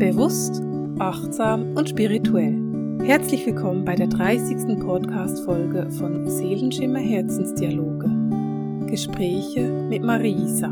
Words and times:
Bewusst, 0.00 0.62
achtsam 0.98 1.76
und 1.76 1.90
spirituell. 1.90 2.56
Herzlich 3.04 3.44
willkommen 3.44 3.84
bei 3.84 3.94
der 3.94 4.06
30. 4.06 4.80
Podcast-Folge 4.80 5.90
von 5.90 6.26
Seelenschimmer 6.26 7.00
Herzensdialoge. 7.00 8.86
Gespräche 8.90 9.70
mit 9.70 10.02
Marisa. 10.02 10.68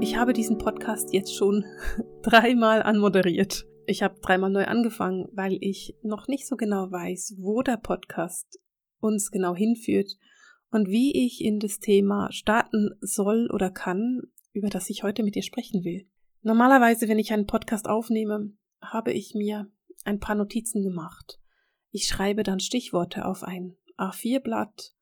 Ich 0.00 0.16
habe 0.16 0.34
diesen 0.34 0.58
Podcast 0.58 1.12
jetzt 1.12 1.34
schon 1.34 1.64
dreimal 2.22 2.80
anmoderiert. 2.80 3.66
Ich 3.86 4.04
habe 4.04 4.20
dreimal 4.22 4.50
neu 4.50 4.66
angefangen, 4.66 5.26
weil 5.32 5.58
ich 5.60 5.96
noch 6.04 6.28
nicht 6.28 6.46
so 6.46 6.54
genau 6.54 6.92
weiß, 6.92 7.38
wo 7.40 7.62
der 7.62 7.78
Podcast 7.78 8.60
uns 9.00 9.32
genau 9.32 9.56
hinführt 9.56 10.12
und 10.70 10.86
wie 10.86 11.26
ich 11.26 11.44
in 11.44 11.58
das 11.58 11.80
Thema 11.80 12.30
starten 12.30 12.90
soll 13.00 13.50
oder 13.52 13.68
kann, 13.68 14.22
über 14.52 14.68
das 14.68 14.88
ich 14.90 15.02
heute 15.02 15.24
mit 15.24 15.34
dir 15.34 15.42
sprechen 15.42 15.82
will. 15.82 16.06
Normalerweise, 16.42 17.08
wenn 17.08 17.18
ich 17.18 17.32
einen 17.32 17.46
Podcast 17.46 17.88
aufnehme, 17.88 18.52
habe 18.80 19.12
ich 19.12 19.34
mir 19.34 19.70
ein 20.04 20.20
paar 20.20 20.34
Notizen 20.34 20.82
gemacht. 20.82 21.40
Ich 21.90 22.06
schreibe 22.06 22.42
dann 22.42 22.60
Stichworte 22.60 23.24
auf 23.24 23.42
ein 23.42 23.76
A4-Blatt, 23.96 24.94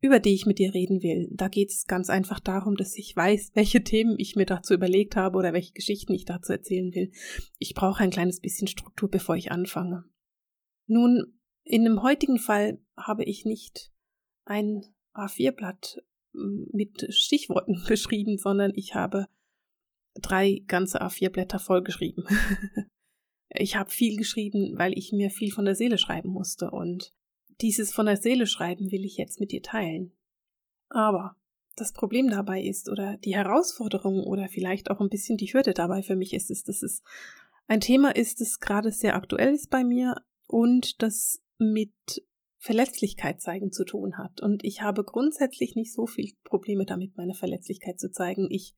über 0.00 0.18
die 0.18 0.34
ich 0.34 0.46
mit 0.46 0.58
dir 0.58 0.74
reden 0.74 1.02
will. 1.02 1.28
Da 1.32 1.48
geht 1.48 1.70
es 1.70 1.86
ganz 1.86 2.10
einfach 2.10 2.40
darum, 2.40 2.76
dass 2.76 2.96
ich 2.96 3.14
weiß, 3.14 3.52
welche 3.54 3.82
Themen 3.82 4.16
ich 4.18 4.36
mir 4.36 4.46
dazu 4.46 4.74
überlegt 4.74 5.16
habe 5.16 5.38
oder 5.38 5.52
welche 5.52 5.72
Geschichten 5.72 6.14
ich 6.14 6.24
dazu 6.24 6.52
erzählen 6.52 6.94
will. 6.94 7.12
Ich 7.58 7.74
brauche 7.74 8.02
ein 8.02 8.10
kleines 8.10 8.40
bisschen 8.40 8.68
Struktur, 8.68 9.10
bevor 9.10 9.36
ich 9.36 9.52
anfange. 9.52 10.04
Nun, 10.86 11.38
in 11.62 11.84
dem 11.84 12.02
heutigen 12.02 12.38
Fall 12.38 12.80
habe 12.96 13.24
ich 13.24 13.44
nicht 13.44 13.92
ein 14.44 14.82
A4-Blatt 15.14 16.02
mit 16.32 17.12
Stichworten 17.12 17.82
beschrieben, 17.88 18.36
sondern 18.38 18.72
ich 18.74 18.94
habe 18.94 19.26
drei 20.20 20.62
ganze 20.66 21.02
A4-Blätter 21.02 21.58
vollgeschrieben. 21.58 22.24
ich 23.50 23.76
habe 23.76 23.90
viel 23.90 24.16
geschrieben, 24.16 24.74
weil 24.76 24.96
ich 24.96 25.12
mir 25.12 25.30
viel 25.30 25.52
von 25.52 25.64
der 25.64 25.74
Seele 25.74 25.98
schreiben 25.98 26.30
musste 26.30 26.70
und 26.70 27.12
dieses 27.60 27.92
von 27.92 28.06
der 28.06 28.16
Seele 28.16 28.46
schreiben 28.46 28.90
will 28.92 29.04
ich 29.04 29.16
jetzt 29.16 29.40
mit 29.40 29.52
dir 29.52 29.62
teilen. 29.62 30.12
Aber 30.88 31.36
das 31.74 31.92
Problem 31.92 32.28
dabei 32.28 32.62
ist 32.62 32.88
oder 32.88 33.16
die 33.18 33.34
Herausforderung 33.34 34.24
oder 34.24 34.48
vielleicht 34.48 34.90
auch 34.90 35.00
ein 35.00 35.08
bisschen 35.08 35.36
die 35.36 35.52
Hürde 35.52 35.74
dabei 35.74 36.02
für 36.02 36.16
mich 36.16 36.32
ist, 36.32 36.50
ist, 36.50 36.68
dass 36.68 36.82
es 36.82 37.02
ein 37.66 37.80
Thema 37.80 38.14
ist, 38.14 38.40
das 38.40 38.60
gerade 38.60 38.92
sehr 38.92 39.14
aktuell 39.14 39.54
ist 39.54 39.70
bei 39.70 39.84
mir 39.84 40.22
und 40.46 41.02
das 41.02 41.42
mit 41.58 41.92
Verletzlichkeit 42.58 43.40
zeigen 43.40 43.72
zu 43.72 43.84
tun 43.84 44.18
hat. 44.18 44.40
Und 44.40 44.64
ich 44.64 44.82
habe 44.82 45.04
grundsätzlich 45.04 45.74
nicht 45.76 45.92
so 45.92 46.06
viel 46.06 46.32
Probleme 46.44 46.86
damit, 46.86 47.16
meine 47.16 47.34
Verletzlichkeit 47.34 48.00
zu 48.00 48.10
zeigen. 48.10 48.48
Ich 48.50 48.74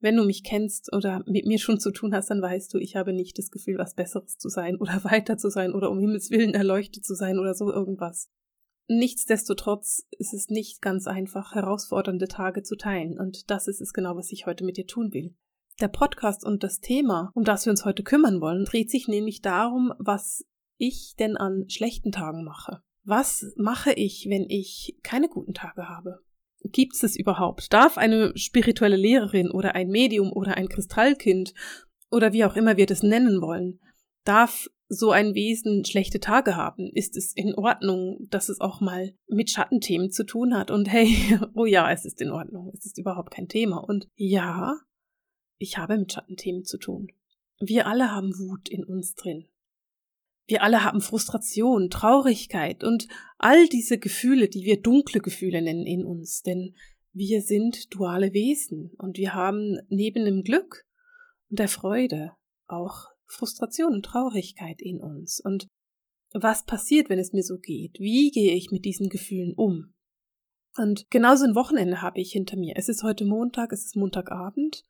wenn 0.00 0.16
du 0.16 0.24
mich 0.24 0.44
kennst 0.44 0.92
oder 0.92 1.22
mit 1.26 1.46
mir 1.46 1.58
schon 1.58 1.80
zu 1.80 1.90
tun 1.90 2.14
hast, 2.14 2.30
dann 2.30 2.42
weißt 2.42 2.72
du, 2.72 2.78
ich 2.78 2.96
habe 2.96 3.12
nicht 3.12 3.38
das 3.38 3.50
Gefühl, 3.50 3.78
was 3.78 3.94
Besseres 3.94 4.38
zu 4.38 4.48
sein 4.48 4.76
oder 4.76 5.02
weiter 5.04 5.36
zu 5.36 5.50
sein 5.50 5.72
oder 5.72 5.90
um 5.90 5.98
Himmels 5.98 6.30
Willen 6.30 6.54
erleuchtet 6.54 7.04
zu 7.04 7.14
sein 7.14 7.38
oder 7.38 7.54
so 7.54 7.72
irgendwas. 7.72 8.30
Nichtsdestotrotz 8.88 10.06
ist 10.18 10.32
es 10.32 10.48
nicht 10.48 10.80
ganz 10.80 11.06
einfach, 11.06 11.54
herausfordernde 11.54 12.26
Tage 12.26 12.62
zu 12.62 12.74
teilen, 12.74 13.18
und 13.18 13.50
das 13.50 13.68
ist 13.68 13.82
es 13.82 13.92
genau, 13.92 14.16
was 14.16 14.32
ich 14.32 14.46
heute 14.46 14.64
mit 14.64 14.78
dir 14.78 14.86
tun 14.86 15.12
will. 15.12 15.34
Der 15.80 15.88
Podcast 15.88 16.44
und 16.44 16.64
das 16.64 16.80
Thema, 16.80 17.30
um 17.34 17.44
das 17.44 17.66
wir 17.66 17.70
uns 17.70 17.84
heute 17.84 18.02
kümmern 18.02 18.40
wollen, 18.40 18.64
dreht 18.64 18.90
sich 18.90 19.06
nämlich 19.06 19.42
darum, 19.42 19.92
was 19.98 20.46
ich 20.78 21.14
denn 21.18 21.36
an 21.36 21.68
schlechten 21.68 22.12
Tagen 22.12 22.44
mache. 22.44 22.82
Was 23.04 23.52
mache 23.56 23.92
ich, 23.92 24.26
wenn 24.30 24.48
ich 24.48 24.98
keine 25.02 25.28
guten 25.28 25.54
Tage 25.54 25.88
habe? 25.88 26.20
Gibt 26.62 27.02
es 27.02 27.16
überhaupt? 27.16 27.72
Darf 27.72 27.98
eine 27.98 28.36
spirituelle 28.36 28.96
Lehrerin 28.96 29.50
oder 29.50 29.74
ein 29.74 29.88
Medium 29.88 30.32
oder 30.32 30.56
ein 30.56 30.68
Kristallkind 30.68 31.54
oder 32.10 32.32
wie 32.32 32.44
auch 32.44 32.56
immer 32.56 32.76
wir 32.76 32.86
das 32.86 33.02
nennen 33.02 33.40
wollen, 33.40 33.80
darf 34.24 34.68
so 34.88 35.10
ein 35.10 35.34
Wesen 35.34 35.84
schlechte 35.84 36.20
Tage 36.20 36.56
haben? 36.56 36.90
Ist 36.94 37.16
es 37.16 37.32
in 37.34 37.54
Ordnung, 37.54 38.26
dass 38.30 38.48
es 38.48 38.60
auch 38.60 38.80
mal 38.80 39.14
mit 39.28 39.50
Schattenthemen 39.50 40.10
zu 40.10 40.24
tun 40.24 40.56
hat? 40.56 40.70
Und 40.70 40.90
hey, 40.90 41.38
oh 41.54 41.66
ja, 41.66 41.90
es 41.92 42.04
ist 42.04 42.20
in 42.20 42.30
Ordnung. 42.30 42.72
Es 42.74 42.86
ist 42.86 42.98
überhaupt 42.98 43.30
kein 43.30 43.48
Thema. 43.48 43.78
Und 43.78 44.08
ja, 44.16 44.74
ich 45.58 45.76
habe 45.76 45.98
mit 45.98 46.12
Schattenthemen 46.12 46.64
zu 46.64 46.78
tun. 46.78 47.08
Wir 47.60 47.86
alle 47.86 48.10
haben 48.10 48.38
Wut 48.38 48.68
in 48.68 48.84
uns 48.84 49.14
drin. 49.14 49.46
Wir 50.48 50.62
alle 50.62 50.82
haben 50.82 51.02
Frustration, 51.02 51.90
Traurigkeit 51.90 52.82
und 52.82 53.06
all 53.36 53.68
diese 53.68 53.98
Gefühle, 53.98 54.48
die 54.48 54.64
wir 54.64 54.80
dunkle 54.80 55.20
Gefühle 55.20 55.60
nennen 55.60 55.86
in 55.86 56.06
uns, 56.06 56.42
denn 56.42 56.74
wir 57.12 57.42
sind 57.42 57.94
duale 57.94 58.32
Wesen 58.32 58.90
und 58.96 59.18
wir 59.18 59.34
haben 59.34 59.78
neben 59.90 60.24
dem 60.24 60.42
Glück 60.42 60.86
und 61.50 61.58
der 61.58 61.68
Freude 61.68 62.32
auch 62.66 63.08
Frustration 63.26 63.92
und 63.92 64.04
Traurigkeit 64.04 64.80
in 64.80 65.00
uns. 65.00 65.38
Und 65.38 65.68
was 66.32 66.64
passiert, 66.64 67.10
wenn 67.10 67.18
es 67.18 67.34
mir 67.34 67.42
so 67.42 67.58
geht? 67.58 67.98
Wie 67.98 68.30
gehe 68.30 68.54
ich 68.54 68.70
mit 68.70 68.86
diesen 68.86 69.10
Gefühlen 69.10 69.52
um? 69.54 69.92
Und 70.78 71.10
genauso 71.10 71.44
ein 71.44 71.54
Wochenende 71.54 72.00
habe 72.00 72.20
ich 72.20 72.32
hinter 72.32 72.56
mir. 72.56 72.74
Es 72.76 72.88
ist 72.88 73.02
heute 73.02 73.26
Montag, 73.26 73.72
es 73.72 73.84
ist 73.84 73.96
Montagabend 73.96 74.84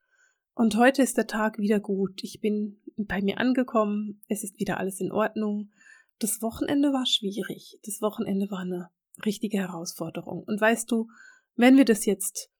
und 0.58 0.76
heute 0.76 1.02
ist 1.02 1.16
der 1.16 1.28
Tag 1.28 1.58
wieder 1.58 1.78
gut. 1.78 2.20
Ich 2.24 2.40
bin 2.40 2.80
bei 2.96 3.22
mir 3.22 3.38
angekommen, 3.38 4.20
es 4.26 4.42
ist 4.42 4.58
wieder 4.58 4.78
alles 4.78 5.00
in 5.00 5.12
Ordnung. 5.12 5.70
Das 6.18 6.42
Wochenende 6.42 6.92
war 6.92 7.06
schwierig. 7.06 7.78
Das 7.84 8.02
Wochenende 8.02 8.50
war 8.50 8.58
eine 8.58 8.90
richtige 9.24 9.58
Herausforderung. 9.58 10.42
Und 10.42 10.60
weißt 10.60 10.90
du, 10.90 11.08
wenn 11.54 11.76
wir 11.76 11.84
das 11.84 12.06
jetzt 12.06 12.50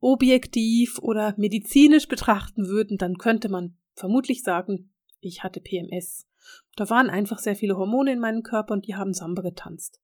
objektiv 0.00 0.98
oder 0.98 1.32
medizinisch 1.36 2.08
betrachten 2.08 2.66
würden, 2.66 2.98
dann 2.98 3.18
könnte 3.18 3.48
man 3.48 3.78
vermutlich 3.94 4.42
sagen, 4.42 4.92
ich 5.20 5.44
hatte 5.44 5.60
PMS. 5.60 6.26
Da 6.74 6.90
waren 6.90 7.08
einfach 7.08 7.38
sehr 7.38 7.54
viele 7.54 7.76
Hormone 7.76 8.14
in 8.14 8.18
meinem 8.18 8.42
Körper 8.42 8.74
und 8.74 8.88
die 8.88 8.96
haben 8.96 9.14
Samba 9.14 9.42
getanzt. 9.42 10.00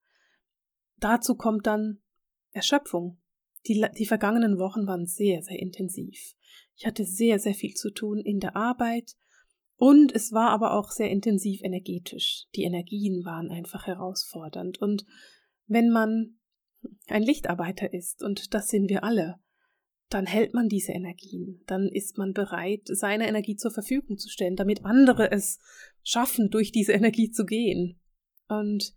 Dazu 0.99 1.34
kommt 1.34 1.67
dann 1.67 1.99
Erschöpfung. 2.53 3.19
Die, 3.66 3.84
die 3.98 4.06
vergangenen 4.06 4.59
Wochen 4.59 4.87
waren 4.87 5.06
sehr, 5.06 5.43
sehr 5.43 5.59
intensiv. 5.59 6.34
Ich 6.76 6.87
hatte 6.87 7.04
sehr, 7.04 7.38
sehr 7.38 7.54
viel 7.54 7.75
zu 7.75 7.91
tun 7.91 8.19
in 8.19 8.41
der 8.41 8.56
Arbeit, 8.56 9.16
und 9.81 10.15
es 10.15 10.31
war 10.32 10.50
aber 10.50 10.75
auch 10.75 10.91
sehr 10.91 11.10
intensiv 11.10 11.62
energetisch. 11.62 12.44
Die 12.54 12.65
Energien 12.65 13.25
waren 13.25 13.50
einfach 13.50 13.87
herausfordernd. 13.87 14.76
Und 14.76 15.06
wenn 15.69 15.88
man 15.88 16.38
ein 17.06 17.22
Lichtarbeiter 17.22 17.91
ist, 17.94 18.22
und 18.22 18.53
das 18.53 18.69
sind 18.69 18.91
wir 18.91 19.04
alle, 19.04 19.37
dann 20.10 20.26
hält 20.26 20.53
man 20.53 20.69
diese 20.69 20.93
Energien. 20.93 21.62
Dann 21.66 21.88
ist 21.88 22.19
man 22.19 22.34
bereit, 22.34 22.82
seine 22.84 23.26
Energie 23.26 23.56
zur 23.56 23.70
Verfügung 23.70 24.19
zu 24.19 24.28
stellen, 24.28 24.54
damit 24.54 24.84
andere 24.84 25.32
es 25.32 25.59
schaffen, 26.03 26.50
durch 26.50 26.72
diese 26.72 26.93
Energie 26.93 27.31
zu 27.31 27.47
gehen. 27.47 27.99
Und 28.49 28.94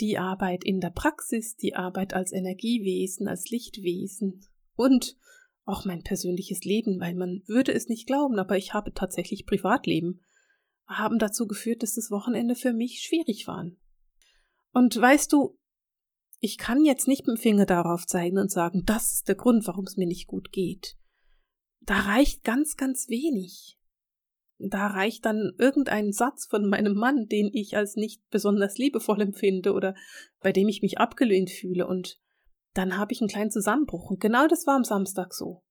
die 0.00 0.18
Arbeit 0.18 0.64
in 0.64 0.80
der 0.80 0.90
Praxis, 0.90 1.56
die 1.56 1.74
Arbeit 1.74 2.14
als 2.14 2.32
Energiewesen, 2.32 3.28
als 3.28 3.50
Lichtwesen 3.50 4.44
und 4.74 5.16
auch 5.64 5.84
mein 5.84 6.02
persönliches 6.02 6.64
Leben, 6.64 7.00
weil 7.00 7.14
man 7.14 7.42
würde 7.46 7.72
es 7.72 7.88
nicht 7.88 8.06
glauben, 8.06 8.38
aber 8.38 8.56
ich 8.56 8.72
habe 8.72 8.94
tatsächlich 8.94 9.44
Privatleben, 9.44 10.20
haben 10.86 11.18
dazu 11.18 11.46
geführt, 11.46 11.82
dass 11.82 11.94
das 11.94 12.10
Wochenende 12.10 12.54
für 12.54 12.72
mich 12.72 13.02
schwierig 13.02 13.46
war. 13.46 13.70
Und 14.72 14.98
weißt 14.98 15.32
du, 15.32 15.58
ich 16.40 16.56
kann 16.56 16.84
jetzt 16.84 17.08
nicht 17.08 17.26
mit 17.26 17.36
dem 17.36 17.40
Finger 17.40 17.66
darauf 17.66 18.06
zeigen 18.06 18.38
und 18.38 18.50
sagen, 18.50 18.84
das 18.86 19.14
ist 19.14 19.28
der 19.28 19.34
Grund, 19.34 19.66
warum 19.66 19.84
es 19.84 19.96
mir 19.96 20.06
nicht 20.06 20.26
gut 20.26 20.52
geht. 20.52 20.96
Da 21.80 22.00
reicht 22.00 22.44
ganz, 22.44 22.76
ganz 22.76 23.08
wenig. 23.08 23.77
Da 24.58 24.88
reicht 24.88 25.24
dann 25.24 25.52
irgendein 25.58 26.12
Satz 26.12 26.46
von 26.46 26.68
meinem 26.68 26.94
Mann, 26.94 27.26
den 27.26 27.50
ich 27.52 27.76
als 27.76 27.94
nicht 27.94 28.28
besonders 28.30 28.76
liebevoll 28.76 29.20
empfinde 29.20 29.72
oder 29.72 29.94
bei 30.40 30.52
dem 30.52 30.68
ich 30.68 30.82
mich 30.82 30.98
abgelehnt 30.98 31.50
fühle 31.50 31.86
und 31.86 32.20
dann 32.74 32.96
habe 32.96 33.12
ich 33.12 33.20
einen 33.20 33.28
kleinen 33.28 33.50
Zusammenbruch. 33.50 34.10
Und 34.10 34.20
genau 34.20 34.46
das 34.46 34.66
war 34.66 34.76
am 34.76 34.84
Samstag 34.84 35.32
so. 35.32 35.62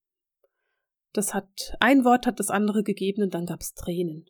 Das 1.14 1.34
hat, 1.34 1.76
ein 1.80 2.04
Wort 2.06 2.28
hat 2.28 2.40
das 2.40 2.50
andere 2.50 2.84
gegeben 2.84 3.24
und 3.24 3.34
dann 3.34 3.46
gab 3.46 3.62
es 3.62 3.74
Tränen. 3.74 4.26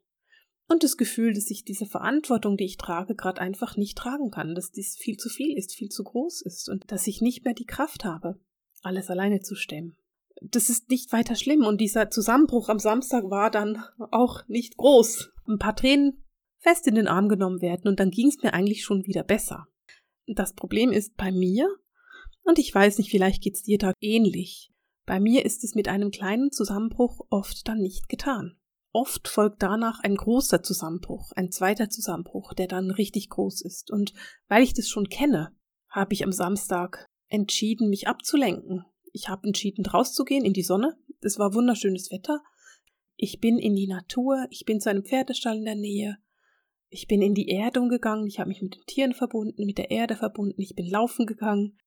Und 0.69 0.83
das 0.83 0.97
Gefühl, 0.97 1.33
dass 1.33 1.49
ich 1.49 1.63
diese 1.63 1.85
Verantwortung, 1.85 2.57
die 2.57 2.65
ich 2.65 2.77
trage, 2.77 3.15
gerade 3.15 3.41
einfach 3.41 3.77
nicht 3.77 3.97
tragen 3.97 4.31
kann, 4.31 4.53
dass 4.53 4.71
dies 4.71 4.97
viel 4.97 5.17
zu 5.17 5.29
viel 5.29 5.57
ist, 5.57 5.73
viel 5.73 5.89
zu 5.89 6.03
groß 6.03 6.41
ist 6.41 6.69
und 6.69 6.91
dass 6.91 7.07
ich 7.07 7.21
nicht 7.21 7.45
mehr 7.45 7.53
die 7.53 7.65
Kraft 7.65 8.03
habe, 8.03 8.39
alles 8.81 9.09
alleine 9.09 9.39
zu 9.39 9.55
stemmen. 9.55 9.97
Das 10.41 10.69
ist 10.69 10.89
nicht 10.89 11.11
weiter 11.13 11.35
schlimm 11.35 11.65
und 11.65 11.81
dieser 11.81 12.09
Zusammenbruch 12.09 12.69
am 12.69 12.79
Samstag 12.79 13.29
war 13.29 13.49
dann 13.49 13.83
auch 14.11 14.47
nicht 14.47 14.77
groß. 14.77 15.31
Ein 15.47 15.57
paar 15.57 15.75
Tränen 15.75 16.23
fest 16.59 16.87
in 16.87 16.95
den 16.95 17.07
Arm 17.07 17.29
genommen 17.29 17.61
werden 17.61 17.87
und 17.87 17.99
dann 17.99 18.11
ging 18.11 18.27
es 18.27 18.41
mir 18.43 18.53
eigentlich 18.53 18.83
schon 18.83 19.05
wieder 19.05 19.23
besser. 19.23 19.67
Das 20.27 20.53
Problem 20.53 20.91
ist 20.91 21.15
bei 21.15 21.31
mir, 21.31 21.69
und 22.43 22.59
ich 22.59 22.73
weiß 22.73 22.97
nicht, 22.97 23.11
vielleicht 23.11 23.43
geht's 23.43 23.63
dir 23.63 23.77
da 23.77 23.91
ähnlich. 23.99 24.71
Bei 25.05 25.19
mir 25.19 25.45
ist 25.45 25.63
es 25.63 25.75
mit 25.75 25.87
einem 25.87 26.11
kleinen 26.11 26.51
Zusammenbruch 26.51 27.19
oft 27.29 27.67
dann 27.67 27.79
nicht 27.79 28.07
getan. 28.07 28.57
Oft 28.93 29.27
folgt 29.27 29.61
danach 29.61 29.99
ein 30.01 30.15
großer 30.15 30.63
Zusammenbruch, 30.63 31.31
ein 31.33 31.51
zweiter 31.51 31.89
Zusammenbruch, 31.89 32.53
der 32.53 32.67
dann 32.67 32.89
richtig 32.89 33.29
groß 33.29 33.61
ist. 33.61 33.91
Und 33.91 34.13
weil 34.47 34.63
ich 34.63 34.73
das 34.73 34.87
schon 34.87 35.09
kenne, 35.09 35.55
habe 35.89 36.13
ich 36.13 36.23
am 36.23 36.31
Samstag 36.31 37.05
entschieden, 37.27 37.89
mich 37.89 38.07
abzulenken. 38.07 38.85
Ich 39.17 39.29
habe 39.29 39.47
entschieden, 39.47 39.83
rauszugehen 39.83 40.45
in 40.45 40.53
die 40.53 40.61
Sonne. 40.61 40.95
Es 41.21 41.39
war 41.39 41.55
wunderschönes 41.55 42.11
Wetter. 42.11 42.43
Ich 43.15 43.39
bin 43.39 43.57
in 43.57 43.75
die 43.75 43.87
Natur, 43.87 44.45
ich 44.51 44.63
bin 44.63 44.79
zu 44.79 44.91
einem 44.91 45.03
Pferdestall 45.03 45.57
in 45.57 45.65
der 45.65 45.75
Nähe, 45.75 46.19
ich 46.89 47.07
bin 47.07 47.23
in 47.23 47.33
die 47.33 47.49
Erdung 47.49 47.89
gegangen, 47.89 48.27
ich 48.27 48.37
habe 48.37 48.49
mich 48.49 48.61
mit 48.61 48.75
den 48.75 48.85
Tieren 48.85 49.15
verbunden, 49.15 49.65
mit 49.65 49.79
der 49.79 49.89
Erde 49.89 50.15
verbunden, 50.15 50.61
ich 50.61 50.75
bin 50.75 50.87
laufen 50.87 51.25
gegangen. 51.25 51.79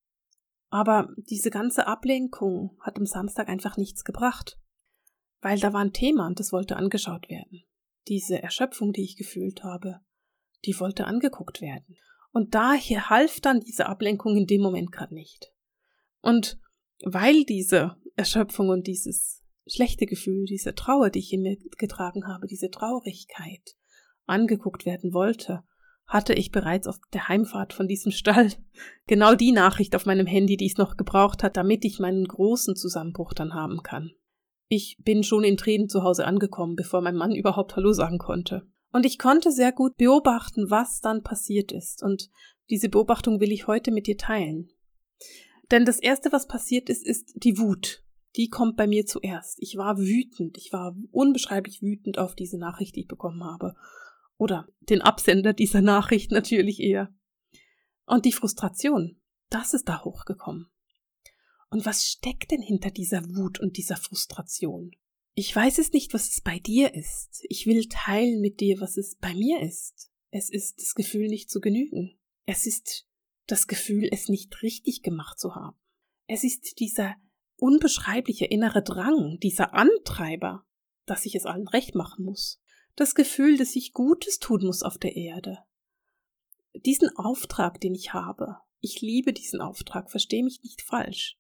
Aber 0.71 1.15
diese 1.19 1.51
ganze 1.51 1.87
Ablenkung 1.87 2.77
hat 2.81 2.99
am 2.99 3.07
Samstag 3.07 3.49
einfach 3.49 3.77
nichts 3.77 4.03
gebracht, 4.03 4.59
weil 5.41 5.61
da 5.61 5.73
war 5.73 5.83
ein 5.83 5.93
Thema 5.93 6.27
und 6.27 6.41
das 6.41 6.51
wollte 6.51 6.75
angeschaut 6.75 7.31
werden. 7.31 7.63
Diese 8.09 8.43
Erschöpfung, 8.43 8.93
die 8.93 9.05
ich 9.05 9.17
gefühlt 9.17 9.63
habe, 9.63 10.01
die 10.65 10.79
wollte 10.81 11.05
angeguckt 11.05 11.61
werden. 11.61 11.97
Und 12.33 12.57
daher 12.57 13.09
half 13.09 13.41
dann 13.41 13.61
diese 13.61 13.87
Ablenkung 13.87 14.37
in 14.37 14.49
dem 14.49 14.63
Moment 14.63 14.91
gerade 14.91 15.15
nicht. 15.15 15.53
Und 16.23 16.59
weil 17.05 17.45
diese 17.45 17.97
Erschöpfung 18.17 18.69
und 18.69 18.87
dieses 18.87 19.43
schlechte 19.67 20.07
Gefühl, 20.07 20.45
diese 20.45 20.75
Trauer, 20.75 21.11
die 21.11 21.21
ich 21.21 21.33
in 21.33 21.43
mir 21.43 21.57
getragen 21.79 22.27
habe, 22.27 22.47
diese 22.47 22.71
Traurigkeit 22.71 23.77
angeguckt 24.27 24.87
werden 24.87 25.13
wollte, 25.13 25.63
hatte 26.07 26.35
ich 26.35 26.51
bereits 26.51 26.89
auf 26.89 26.99
der 27.13 27.29
Heimfahrt 27.29 27.73
von 27.73 27.87
diesem 27.87 28.11
Stall 28.11 28.51
genau 29.07 29.35
die 29.35 29.53
Nachricht 29.53 29.95
auf 29.95 30.07
meinem 30.07 30.27
Handy, 30.27 30.57
die 30.57 30.67
es 30.67 30.77
noch 30.77 30.97
gebraucht 30.97 31.43
hat, 31.43 31.57
damit 31.57 31.85
ich 31.85 32.01
meinen 32.01 32.25
großen 32.25 32.75
Zusammenbruch 32.75 33.33
dann 33.33 33.55
haben 33.55 33.83
kann. 33.83 34.11
Ich 34.69 34.99
bin 35.01 35.23
schon 35.23 35.45
in 35.45 35.57
Tränen 35.57 35.89
zu 35.89 36.03
Hause 36.03 36.27
angekommen, 36.27 36.77
bevor 36.77 37.01
mein 37.01 37.17
Mann 37.17 37.35
überhaupt 37.35 37.77
Hallo 37.77 37.93
sagen 37.93 38.19
konnte. 38.19 38.67
Und 38.93 39.07
ich 39.07 39.19
konnte 39.19 39.53
sehr 39.53 39.73
gut 39.73 39.97
beobachten, 39.97 40.71
was 40.71 41.01
dann 41.01 41.23
passiert 41.23 41.71
ist. 41.71 42.03
Und 42.03 42.29
diese 42.71 42.89
Beobachtung 42.89 43.41
will 43.41 43.53
ich 43.53 43.67
heute 43.67 43.93
mit 43.93 44.07
dir 44.07 44.17
teilen. 44.17 44.71
Denn 45.71 45.85
das 45.85 45.99
Erste, 45.99 46.33
was 46.33 46.49
passiert 46.49 46.89
ist, 46.89 47.07
ist 47.07 47.33
die 47.37 47.59
Wut. 47.59 48.05
Die 48.37 48.49
kommt 48.49 48.77
bei 48.77 48.87
mir 48.87 49.07
zuerst. 49.07 49.57
Ich 49.61 49.77
war 49.77 49.99
wütend. 49.99 50.57
Ich 50.57 50.73
war 50.73 50.97
unbeschreiblich 51.11 51.83
wütend 51.83 52.19
auf 52.19 52.35
diese 52.35 52.59
Nachricht, 52.59 52.97
die 52.97 53.01
ich 53.01 53.09
bekommen 53.09 53.45
habe. 53.45 53.75
Oder 54.37 54.69
den 54.81 55.03
Absender 55.03 55.53
dieser 55.53 55.81
Nachricht 55.83 56.31
natürlich 56.31 56.81
eher. 56.81 57.15
Und 58.07 58.25
die 58.25 58.33
Frustration, 58.33 59.21
das 59.49 59.75
ist 59.75 59.89
da 59.89 60.05
hochgekommen. 60.05 60.71
Und 61.71 61.87
was 61.87 62.07
steckt 62.07 62.51
denn 62.51 62.63
hinter 62.63 62.91
dieser 62.91 63.23
Wut 63.37 63.61
und 63.61 63.77
dieser 63.77 63.97
Frustration? 63.97 64.91
Ich 65.35 65.55
weiß 65.55 65.79
es 65.79 65.93
nicht, 65.93 66.13
was 66.13 66.29
es 66.29 66.41
bei 66.41 66.59
dir 66.59 66.95
ist. 66.95 67.45
Ich 67.49 67.67
will 67.67 67.87
teilen 67.89 68.41
mit 68.41 68.61
dir, 68.61 68.81
was 68.81 68.97
es 68.97 69.17
bei 69.17 69.33
mir 69.35 69.61
ist. 69.61 70.11
Es 70.31 70.51
ist 70.51 70.81
das 70.81 70.95
Gefühl, 70.95 71.29
nicht 71.29 71.51
zu 71.51 71.61
genügen. 71.61 72.19
Es 72.47 72.67
ist 72.67 73.09
das 73.51 73.67
Gefühl, 73.67 74.09
es 74.11 74.29
nicht 74.29 74.63
richtig 74.63 75.03
gemacht 75.03 75.39
zu 75.39 75.55
haben. 75.55 75.77
Es 76.27 76.45
ist 76.45 76.79
dieser 76.79 77.17
unbeschreibliche 77.57 78.47
innere 78.47 78.83
Drang, 78.83 79.39
dieser 79.41 79.75
Antreiber, 79.75 80.65
dass 81.07 81.27
ich 81.27 81.35
es 81.35 81.47
allen 81.47 81.69
recht 81.69 81.95
machen 81.95 82.25
muss. 82.25 82.61
Das 82.97 83.15
Gefühl, 83.15 83.57
dass 83.57 83.77
ich 83.77 83.93
Gutes 83.93 84.39
tun 84.39 84.65
muss 84.65 84.83
auf 84.83 84.99
der 84.99 85.17
Erde. 85.17 85.59
Diesen 86.75 87.09
Auftrag, 87.17 87.81
den 87.81 87.95
ich 87.95 88.13
habe. 88.13 88.59
Ich 88.81 89.01
liebe 89.01 89.33
diesen 89.33 89.61
Auftrag, 89.61 90.11
verstehe 90.11 90.45
mich 90.45 90.63
nicht 90.63 90.83
falsch. 90.83 91.37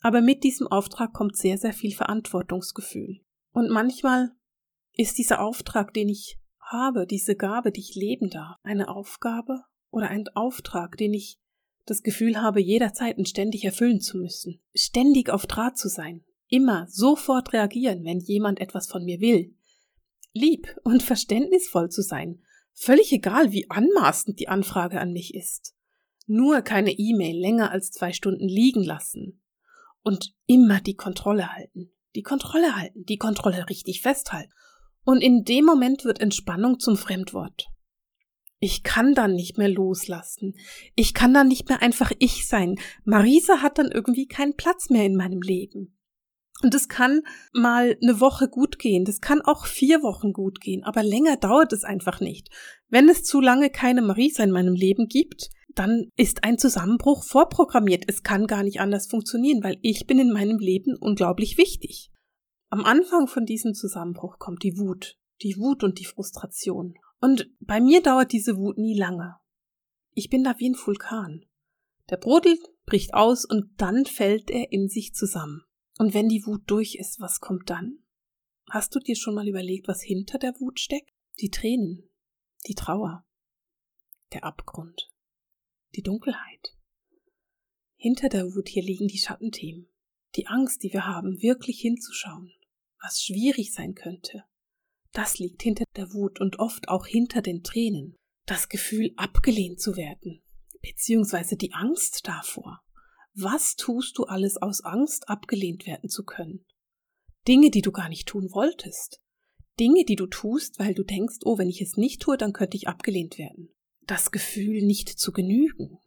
Aber 0.00 0.20
mit 0.20 0.44
diesem 0.44 0.68
Auftrag 0.68 1.12
kommt 1.12 1.36
sehr, 1.36 1.58
sehr 1.58 1.72
viel 1.72 1.94
Verantwortungsgefühl. 1.94 3.20
Und 3.52 3.70
manchmal 3.70 4.32
ist 4.94 5.18
dieser 5.18 5.40
Auftrag, 5.40 5.92
den 5.92 6.08
ich 6.08 6.38
habe, 6.60 7.06
diese 7.06 7.34
Gabe, 7.34 7.72
die 7.72 7.80
ich 7.80 7.94
leben 7.94 8.30
darf, 8.30 8.56
eine 8.62 8.88
Aufgabe 8.88 9.64
oder 9.90 10.08
ein 10.08 10.24
Auftrag, 10.34 10.96
den 10.96 11.14
ich 11.14 11.40
das 11.90 12.02
Gefühl 12.02 12.40
habe, 12.40 12.60
jederzeit 12.60 13.18
und 13.18 13.28
ständig 13.28 13.64
erfüllen 13.64 14.00
zu 14.00 14.18
müssen, 14.18 14.60
ständig 14.74 15.30
auf 15.30 15.46
Draht 15.46 15.78
zu 15.78 15.88
sein, 15.88 16.24
immer 16.48 16.86
sofort 16.88 17.52
reagieren, 17.52 18.04
wenn 18.04 18.20
jemand 18.20 18.60
etwas 18.60 18.86
von 18.86 19.04
mir 19.04 19.20
will, 19.20 19.54
lieb 20.32 20.76
und 20.84 21.02
verständnisvoll 21.02 21.90
zu 21.90 22.02
sein, 22.02 22.42
völlig 22.72 23.12
egal, 23.12 23.52
wie 23.52 23.68
anmaßend 23.70 24.38
die 24.40 24.48
Anfrage 24.48 25.00
an 25.00 25.12
mich 25.12 25.34
ist, 25.34 25.74
nur 26.26 26.60
keine 26.62 26.92
E-Mail 26.92 27.38
länger 27.38 27.70
als 27.70 27.90
zwei 27.90 28.12
Stunden 28.12 28.48
liegen 28.48 28.82
lassen. 28.82 29.40
Und 30.02 30.34
immer 30.46 30.80
die 30.80 30.94
Kontrolle 30.94 31.52
halten, 31.52 31.90
die 32.14 32.22
Kontrolle 32.22 32.76
halten, 32.76 33.04
die 33.04 33.18
Kontrolle 33.18 33.68
richtig 33.68 34.00
festhalten. 34.00 34.52
Und 35.04 35.22
in 35.22 35.44
dem 35.44 35.64
Moment 35.64 36.04
wird 36.04 36.20
Entspannung 36.20 36.80
zum 36.80 36.96
Fremdwort. 36.96 37.68
Ich 38.60 38.82
kann 38.82 39.14
dann 39.14 39.34
nicht 39.34 39.56
mehr 39.56 39.68
loslassen. 39.68 40.54
Ich 40.96 41.14
kann 41.14 41.32
dann 41.32 41.48
nicht 41.48 41.68
mehr 41.68 41.80
einfach 41.80 42.12
ich 42.18 42.48
sein. 42.48 42.76
Marisa 43.04 43.62
hat 43.62 43.78
dann 43.78 43.90
irgendwie 43.90 44.26
keinen 44.26 44.56
Platz 44.56 44.90
mehr 44.90 45.04
in 45.04 45.16
meinem 45.16 45.40
Leben. 45.40 45.94
Und 46.62 46.74
es 46.74 46.88
kann 46.88 47.22
mal 47.52 47.96
eine 48.02 48.20
Woche 48.20 48.48
gut 48.48 48.80
gehen, 48.80 49.04
das 49.04 49.20
kann 49.20 49.40
auch 49.42 49.66
vier 49.66 50.02
Wochen 50.02 50.32
gut 50.32 50.60
gehen, 50.60 50.82
aber 50.82 51.04
länger 51.04 51.36
dauert 51.36 51.72
es 51.72 51.84
einfach 51.84 52.18
nicht. 52.20 52.48
Wenn 52.88 53.08
es 53.08 53.22
zu 53.22 53.40
lange 53.40 53.70
keine 53.70 54.02
Marisa 54.02 54.42
in 54.42 54.50
meinem 54.50 54.74
Leben 54.74 55.06
gibt, 55.06 55.50
dann 55.74 56.10
ist 56.16 56.42
ein 56.42 56.58
Zusammenbruch 56.58 57.22
vorprogrammiert. 57.22 58.04
Es 58.08 58.24
kann 58.24 58.48
gar 58.48 58.64
nicht 58.64 58.80
anders 58.80 59.06
funktionieren, 59.06 59.62
weil 59.62 59.78
ich 59.82 60.06
bin 60.08 60.18
in 60.18 60.32
meinem 60.32 60.58
Leben 60.58 60.96
unglaublich 60.98 61.58
wichtig. 61.58 62.10
Am 62.70 62.84
Anfang 62.84 63.28
von 63.28 63.46
diesem 63.46 63.74
Zusammenbruch 63.74 64.40
kommt 64.40 64.64
die 64.64 64.76
Wut, 64.76 65.16
die 65.42 65.56
Wut 65.58 65.84
und 65.84 66.00
die 66.00 66.04
Frustration. 66.04 66.94
Und 67.20 67.50
bei 67.60 67.80
mir 67.80 68.02
dauert 68.02 68.32
diese 68.32 68.56
Wut 68.56 68.78
nie 68.78 68.96
lange. 68.96 69.36
Ich 70.14 70.28
bin 70.28 70.44
da 70.44 70.58
wie 70.58 70.70
ein 70.70 70.76
Vulkan. 70.76 71.44
Der 72.10 72.16
brodelt, 72.16 72.60
bricht 72.86 73.14
aus 73.14 73.44
und 73.44 73.70
dann 73.80 74.06
fällt 74.06 74.50
er 74.50 74.72
in 74.72 74.88
sich 74.88 75.14
zusammen. 75.14 75.64
Und 75.98 76.14
wenn 76.14 76.28
die 76.28 76.46
Wut 76.46 76.62
durch 76.66 76.94
ist, 76.94 77.20
was 77.20 77.40
kommt 77.40 77.70
dann? 77.70 77.98
Hast 78.70 78.94
du 78.94 79.00
dir 79.00 79.16
schon 79.16 79.34
mal 79.34 79.48
überlegt, 79.48 79.88
was 79.88 80.02
hinter 80.02 80.38
der 80.38 80.54
Wut 80.60 80.78
steckt? 80.78 81.10
Die 81.40 81.50
Tränen, 81.50 82.08
die 82.66 82.74
Trauer, 82.74 83.24
der 84.32 84.44
Abgrund, 84.44 85.10
die 85.94 86.02
Dunkelheit. 86.02 86.76
Hinter 87.96 88.28
der 88.28 88.44
Wut 88.54 88.68
hier 88.68 88.82
liegen 88.82 89.08
die 89.08 89.18
Schattenthemen, 89.18 89.88
die 90.36 90.46
Angst, 90.46 90.82
die 90.82 90.92
wir 90.92 91.06
haben, 91.06 91.42
wirklich 91.42 91.80
hinzuschauen, 91.80 92.52
was 93.00 93.22
schwierig 93.22 93.72
sein 93.72 93.94
könnte, 93.94 94.44
das 95.12 95.38
liegt 95.38 95.62
hinter 95.62 95.84
der 95.96 96.12
Wut 96.12 96.40
und 96.40 96.58
oft 96.58 96.88
auch 96.88 97.06
hinter 97.06 97.42
den 97.42 97.62
Tränen. 97.62 98.16
Das 98.46 98.68
Gefühl, 98.68 99.12
abgelehnt 99.16 99.80
zu 99.80 99.96
werden, 99.96 100.42
beziehungsweise 100.80 101.56
die 101.56 101.72
Angst 101.72 102.26
davor. 102.26 102.80
Was 103.34 103.76
tust 103.76 104.18
du 104.18 104.24
alles 104.24 104.56
aus 104.56 104.80
Angst, 104.80 105.28
abgelehnt 105.28 105.86
werden 105.86 106.08
zu 106.08 106.24
können? 106.24 106.64
Dinge, 107.46 107.70
die 107.70 107.82
du 107.82 107.92
gar 107.92 108.08
nicht 108.08 108.26
tun 108.26 108.50
wolltest. 108.52 109.20
Dinge, 109.78 110.04
die 110.04 110.16
du 110.16 110.26
tust, 110.26 110.78
weil 110.78 110.94
du 110.94 111.04
denkst, 111.04 111.38
oh, 111.44 111.56
wenn 111.56 111.68
ich 111.68 111.80
es 111.80 111.96
nicht 111.96 112.20
tue, 112.20 112.36
dann 112.36 112.52
könnte 112.52 112.76
ich 112.76 112.88
abgelehnt 112.88 113.38
werden. 113.38 113.70
Das 114.06 114.30
Gefühl, 114.30 114.82
nicht 114.82 115.08
zu 115.08 115.32
genügen, 115.32 115.98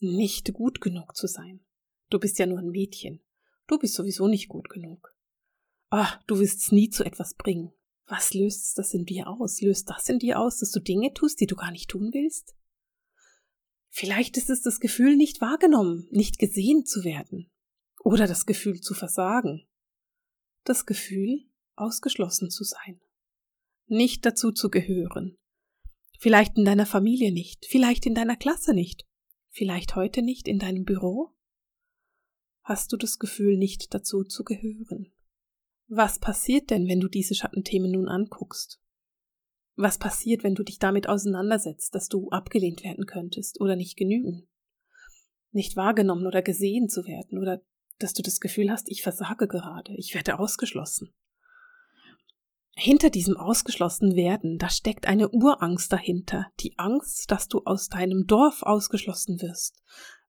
nicht 0.00 0.52
gut 0.52 0.80
genug 0.80 1.14
zu 1.14 1.26
sein. 1.26 1.64
Du 2.08 2.18
bist 2.18 2.38
ja 2.38 2.46
nur 2.46 2.58
ein 2.58 2.70
Mädchen. 2.70 3.22
Du 3.66 3.78
bist 3.78 3.94
sowieso 3.94 4.26
nicht 4.26 4.48
gut 4.48 4.68
genug. 4.68 5.14
Ah, 5.90 6.18
du 6.26 6.38
wirst's 6.38 6.72
nie 6.72 6.90
zu 6.90 7.04
etwas 7.04 7.34
bringen. 7.34 7.72
Was 8.10 8.34
löst 8.34 8.76
das 8.76 8.92
in 8.92 9.04
dir 9.04 9.28
aus? 9.28 9.60
Löst 9.60 9.88
das 9.88 10.08
in 10.08 10.18
dir 10.18 10.40
aus, 10.40 10.58
dass 10.58 10.72
du 10.72 10.80
Dinge 10.80 11.14
tust, 11.14 11.40
die 11.40 11.46
du 11.46 11.54
gar 11.54 11.70
nicht 11.70 11.88
tun 11.88 12.10
willst? 12.12 12.56
Vielleicht 13.88 14.36
ist 14.36 14.50
es 14.50 14.62
das 14.62 14.80
Gefühl, 14.80 15.16
nicht 15.16 15.40
wahrgenommen, 15.40 16.08
nicht 16.10 16.40
gesehen 16.40 16.84
zu 16.84 17.04
werden. 17.04 17.52
Oder 18.02 18.26
das 18.26 18.46
Gefühl 18.46 18.80
zu 18.80 18.94
versagen. 18.94 19.64
Das 20.64 20.86
Gefühl, 20.86 21.48
ausgeschlossen 21.76 22.50
zu 22.50 22.64
sein. 22.64 23.00
Nicht 23.86 24.26
dazu 24.26 24.50
zu 24.50 24.70
gehören. 24.70 25.38
Vielleicht 26.18 26.58
in 26.58 26.64
deiner 26.64 26.86
Familie 26.86 27.32
nicht, 27.32 27.64
vielleicht 27.66 28.06
in 28.06 28.16
deiner 28.16 28.36
Klasse 28.36 28.74
nicht, 28.74 29.06
vielleicht 29.50 29.94
heute 29.94 30.22
nicht 30.22 30.48
in 30.48 30.58
deinem 30.58 30.84
Büro? 30.84 31.32
Hast 32.62 32.92
du 32.92 32.96
das 32.96 33.20
Gefühl, 33.20 33.56
nicht 33.56 33.94
dazu 33.94 34.24
zu 34.24 34.42
gehören? 34.42 35.12
Was 35.92 36.20
passiert 36.20 36.70
denn, 36.70 36.86
wenn 36.86 37.00
du 37.00 37.08
diese 37.08 37.34
Schattenthemen 37.34 37.90
nun 37.90 38.06
anguckst? 38.06 38.80
Was 39.74 39.98
passiert, 39.98 40.44
wenn 40.44 40.54
du 40.54 40.62
dich 40.62 40.78
damit 40.78 41.08
auseinandersetzt, 41.08 41.96
dass 41.96 42.06
du 42.06 42.28
abgelehnt 42.30 42.84
werden 42.84 43.06
könntest 43.06 43.60
oder 43.60 43.74
nicht 43.74 43.96
genügen? 43.96 44.46
Nicht 45.50 45.74
wahrgenommen 45.74 46.28
oder 46.28 46.42
gesehen 46.42 46.88
zu 46.88 47.06
werden 47.06 47.38
oder 47.38 47.60
dass 47.98 48.12
du 48.12 48.22
das 48.22 48.38
Gefühl 48.38 48.70
hast, 48.70 48.88
ich 48.88 49.02
versage 49.02 49.48
gerade, 49.48 49.92
ich 49.96 50.14
werde 50.14 50.38
ausgeschlossen. 50.38 51.12
Hinter 52.76 53.10
diesem 53.10 53.36
ausgeschlossen 53.36 54.14
werden, 54.14 54.58
da 54.58 54.70
steckt 54.70 55.08
eine 55.08 55.28
Urangst 55.30 55.92
dahinter, 55.92 56.46
die 56.60 56.78
Angst, 56.78 57.32
dass 57.32 57.48
du 57.48 57.62
aus 57.64 57.88
deinem 57.88 58.28
Dorf 58.28 58.62
ausgeschlossen 58.62 59.42
wirst. 59.42 59.82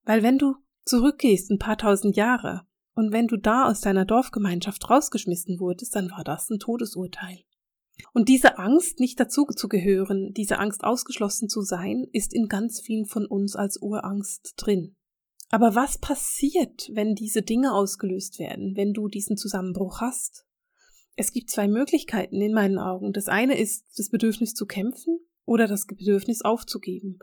Weil 0.06 0.24
wenn 0.24 0.40
du 0.40 0.56
zurückgehst 0.86 1.52
ein 1.52 1.60
paar 1.60 1.78
tausend 1.78 2.18
Jahre, 2.18 2.66
und 3.02 3.12
wenn 3.12 3.26
du 3.26 3.36
da 3.36 3.68
aus 3.68 3.82
deiner 3.82 4.06
Dorfgemeinschaft 4.06 4.88
rausgeschmissen 4.88 5.60
wurdest, 5.60 5.96
dann 5.96 6.12
war 6.12 6.24
das 6.24 6.52
ein 6.52 6.60
Todesurteil. 6.60 7.40
Und 8.14 8.30
diese 8.30 8.60
Angst, 8.60 9.00
nicht 9.00 9.20
dazu 9.20 9.48
zu 9.48 9.68
gehören, 9.68 10.34
diese 10.34 10.60
Angst 10.60 10.84
ausgeschlossen 10.84 11.50
zu 11.50 11.64
sein, 11.64 12.06
ist 12.14 12.32
in 12.32 12.48
ganz 12.48 12.80
vielen 12.80 13.08
von 13.08 13.26
uns 13.26 13.56
als 13.56 13.82
Urangst 13.82 14.54
drin. 14.56 14.96
Aber 15.50 15.74
was 15.74 15.98
passiert, 15.98 16.92
wenn 16.94 17.16
diese 17.16 17.42
Dinge 17.42 17.74
ausgelöst 17.74 18.38
werden, 18.38 18.78
wenn 18.78 18.94
du 18.94 19.08
diesen 19.08 19.36
Zusammenbruch 19.36 20.00
hast? 20.00 20.46
Es 21.16 21.32
gibt 21.32 21.50
zwei 21.50 21.68
Möglichkeiten 21.68 22.40
in 22.40 22.54
meinen 22.54 22.78
Augen. 22.78 23.14
Das 23.14 23.28
eine 23.28 23.58
ist 23.58 23.84
das 23.98 24.10
Bedürfnis 24.10 24.54
zu 24.54 24.68
kämpfen 24.68 25.18
oder 25.46 25.68
das 25.68 25.88
Bedürfnis 25.88 26.44
aufzugeben. 26.44 27.18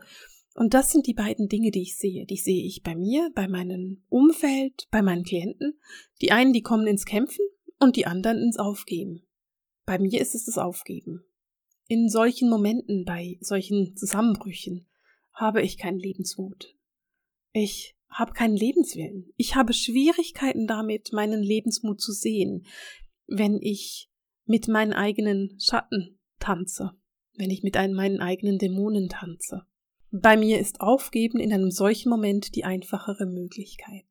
Und 0.59 0.73
das 0.73 0.91
sind 0.91 1.07
die 1.07 1.13
beiden 1.13 1.47
Dinge, 1.47 1.71
die 1.71 1.83
ich 1.83 1.95
sehe. 1.95 2.25
Die 2.25 2.35
sehe 2.35 2.65
ich 2.65 2.83
bei 2.83 2.93
mir, 2.93 3.31
bei 3.33 3.47
meinem 3.47 4.03
Umfeld, 4.09 4.89
bei 4.91 5.01
meinen 5.01 5.23
Klienten. 5.23 5.79
Die 6.21 6.33
einen, 6.33 6.51
die 6.51 6.61
kommen 6.61 6.85
ins 6.85 7.05
Kämpfen 7.05 7.45
und 7.79 7.95
die 7.95 8.05
anderen 8.05 8.39
ins 8.39 8.59
Aufgeben. 8.59 9.25
Bei 9.85 9.97
mir 9.97 10.19
ist 10.19 10.35
es 10.35 10.43
das 10.43 10.57
Aufgeben. 10.57 11.23
In 11.87 12.09
solchen 12.09 12.49
Momenten, 12.49 13.05
bei 13.05 13.37
solchen 13.39 13.95
Zusammenbrüchen, 13.95 14.85
habe 15.31 15.61
ich 15.61 15.77
keinen 15.77 15.97
Lebensmut. 15.97 16.75
Ich 17.53 17.95
habe 18.09 18.33
keinen 18.33 18.57
Lebenswillen. 18.57 19.31
Ich 19.37 19.55
habe 19.55 19.71
Schwierigkeiten 19.71 20.67
damit, 20.67 21.13
meinen 21.13 21.41
Lebensmut 21.41 22.01
zu 22.01 22.11
sehen, 22.11 22.65
wenn 23.27 23.61
ich 23.61 24.11
mit 24.43 24.67
meinen 24.67 24.91
eigenen 24.91 25.57
Schatten 25.57 26.19
tanze, 26.37 26.91
wenn 27.37 27.49
ich 27.49 27.63
mit 27.63 27.75
meinen 27.75 28.19
eigenen 28.19 28.57
Dämonen 28.57 29.07
tanze. 29.07 29.68
Bei 30.11 30.37
mir 30.37 30.59
ist 30.59 30.81
Aufgeben 30.81 31.39
in 31.39 31.53
einem 31.53 31.71
solchen 31.71 32.09
Moment 32.09 32.55
die 32.55 32.63
einfachere 32.63 33.27
Möglichkeit. 33.27 34.05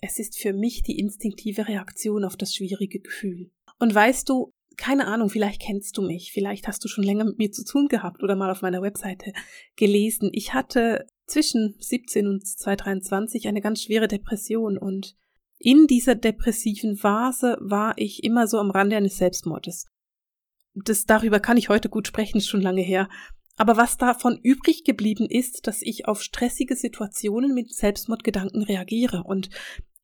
Es 0.00 0.18
ist 0.18 0.38
für 0.38 0.52
mich 0.52 0.82
die 0.82 0.98
instinktive 0.98 1.68
Reaktion 1.68 2.24
auf 2.24 2.36
das 2.36 2.54
schwierige 2.54 3.00
Gefühl. 3.00 3.50
Und 3.78 3.94
weißt 3.94 4.28
du, 4.28 4.52
keine 4.76 5.06
Ahnung, 5.06 5.30
vielleicht 5.30 5.60
kennst 5.60 5.96
du 5.96 6.02
mich, 6.02 6.32
vielleicht 6.32 6.68
hast 6.68 6.84
du 6.84 6.88
schon 6.88 7.04
länger 7.04 7.24
mit 7.24 7.38
mir 7.38 7.50
zu 7.50 7.64
tun 7.64 7.88
gehabt 7.88 8.22
oder 8.22 8.36
mal 8.36 8.50
auf 8.50 8.62
meiner 8.62 8.82
Webseite 8.82 9.32
gelesen. 9.74 10.30
Ich 10.32 10.54
hatte 10.54 11.06
zwischen 11.26 11.74
17 11.80 12.26
und 12.26 12.46
2023 12.46 13.48
eine 13.48 13.60
ganz 13.60 13.82
schwere 13.82 14.08
Depression 14.08 14.78
und 14.78 15.16
in 15.58 15.86
dieser 15.86 16.14
depressiven 16.14 16.96
Phase 16.96 17.56
war 17.60 17.94
ich 17.96 18.22
immer 18.22 18.46
so 18.46 18.58
am 18.58 18.70
Rande 18.70 18.96
eines 18.96 19.16
Selbstmordes. 19.16 19.86
Das 20.74 21.06
darüber 21.06 21.40
kann 21.40 21.56
ich 21.56 21.70
heute 21.70 21.88
gut 21.88 22.06
sprechen, 22.06 22.38
ist 22.38 22.48
schon 22.48 22.60
lange 22.60 22.82
her. 22.82 23.08
Aber 23.56 23.76
was 23.76 23.96
davon 23.96 24.38
übrig 24.42 24.84
geblieben 24.84 25.26
ist, 25.28 25.66
dass 25.66 25.82
ich 25.82 26.06
auf 26.06 26.22
stressige 26.22 26.76
Situationen 26.76 27.54
mit 27.54 27.74
Selbstmordgedanken 27.74 28.62
reagiere. 28.62 29.24
Und 29.24 29.48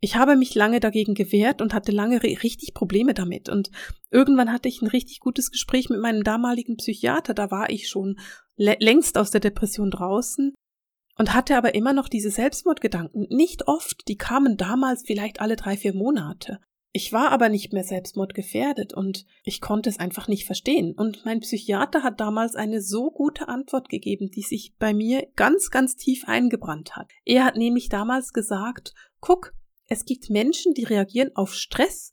ich 0.00 0.16
habe 0.16 0.36
mich 0.36 0.54
lange 0.54 0.80
dagegen 0.80 1.14
gewehrt 1.14 1.62
und 1.62 1.74
hatte 1.74 1.92
lange 1.92 2.22
richtig 2.22 2.74
Probleme 2.74 3.14
damit. 3.14 3.48
Und 3.48 3.70
irgendwann 4.10 4.50
hatte 4.52 4.68
ich 4.68 4.82
ein 4.82 4.88
richtig 4.88 5.20
gutes 5.20 5.50
Gespräch 5.50 5.90
mit 5.90 6.00
meinem 6.00 6.24
damaligen 6.24 6.76
Psychiater. 6.76 7.34
Da 7.34 7.50
war 7.50 7.70
ich 7.70 7.88
schon 7.88 8.18
längst 8.56 9.18
aus 9.18 9.30
der 9.30 9.40
Depression 9.40 9.90
draußen 9.90 10.54
und 11.18 11.34
hatte 11.34 11.56
aber 11.56 11.74
immer 11.74 11.92
noch 11.92 12.08
diese 12.08 12.30
Selbstmordgedanken. 12.30 13.26
Nicht 13.30 13.68
oft, 13.68 14.08
die 14.08 14.16
kamen 14.16 14.56
damals 14.56 15.02
vielleicht 15.06 15.40
alle 15.40 15.56
drei, 15.56 15.76
vier 15.76 15.94
Monate. 15.94 16.58
Ich 16.94 17.10
war 17.10 17.30
aber 17.30 17.48
nicht 17.48 17.72
mehr 17.72 17.84
selbstmordgefährdet 17.84 18.92
und 18.92 19.24
ich 19.44 19.62
konnte 19.62 19.88
es 19.88 19.98
einfach 19.98 20.28
nicht 20.28 20.44
verstehen. 20.44 20.92
Und 20.92 21.24
mein 21.24 21.40
Psychiater 21.40 22.02
hat 22.02 22.20
damals 22.20 22.54
eine 22.54 22.82
so 22.82 23.10
gute 23.10 23.48
Antwort 23.48 23.88
gegeben, 23.88 24.30
die 24.30 24.42
sich 24.42 24.74
bei 24.78 24.92
mir 24.92 25.26
ganz, 25.34 25.70
ganz 25.70 25.96
tief 25.96 26.24
eingebrannt 26.26 26.94
hat. 26.94 27.10
Er 27.24 27.44
hat 27.46 27.56
nämlich 27.56 27.88
damals 27.88 28.34
gesagt, 28.34 28.92
guck, 29.20 29.54
es 29.88 30.04
gibt 30.04 30.28
Menschen, 30.28 30.74
die 30.74 30.84
reagieren 30.84 31.34
auf 31.34 31.54
Stress 31.54 32.12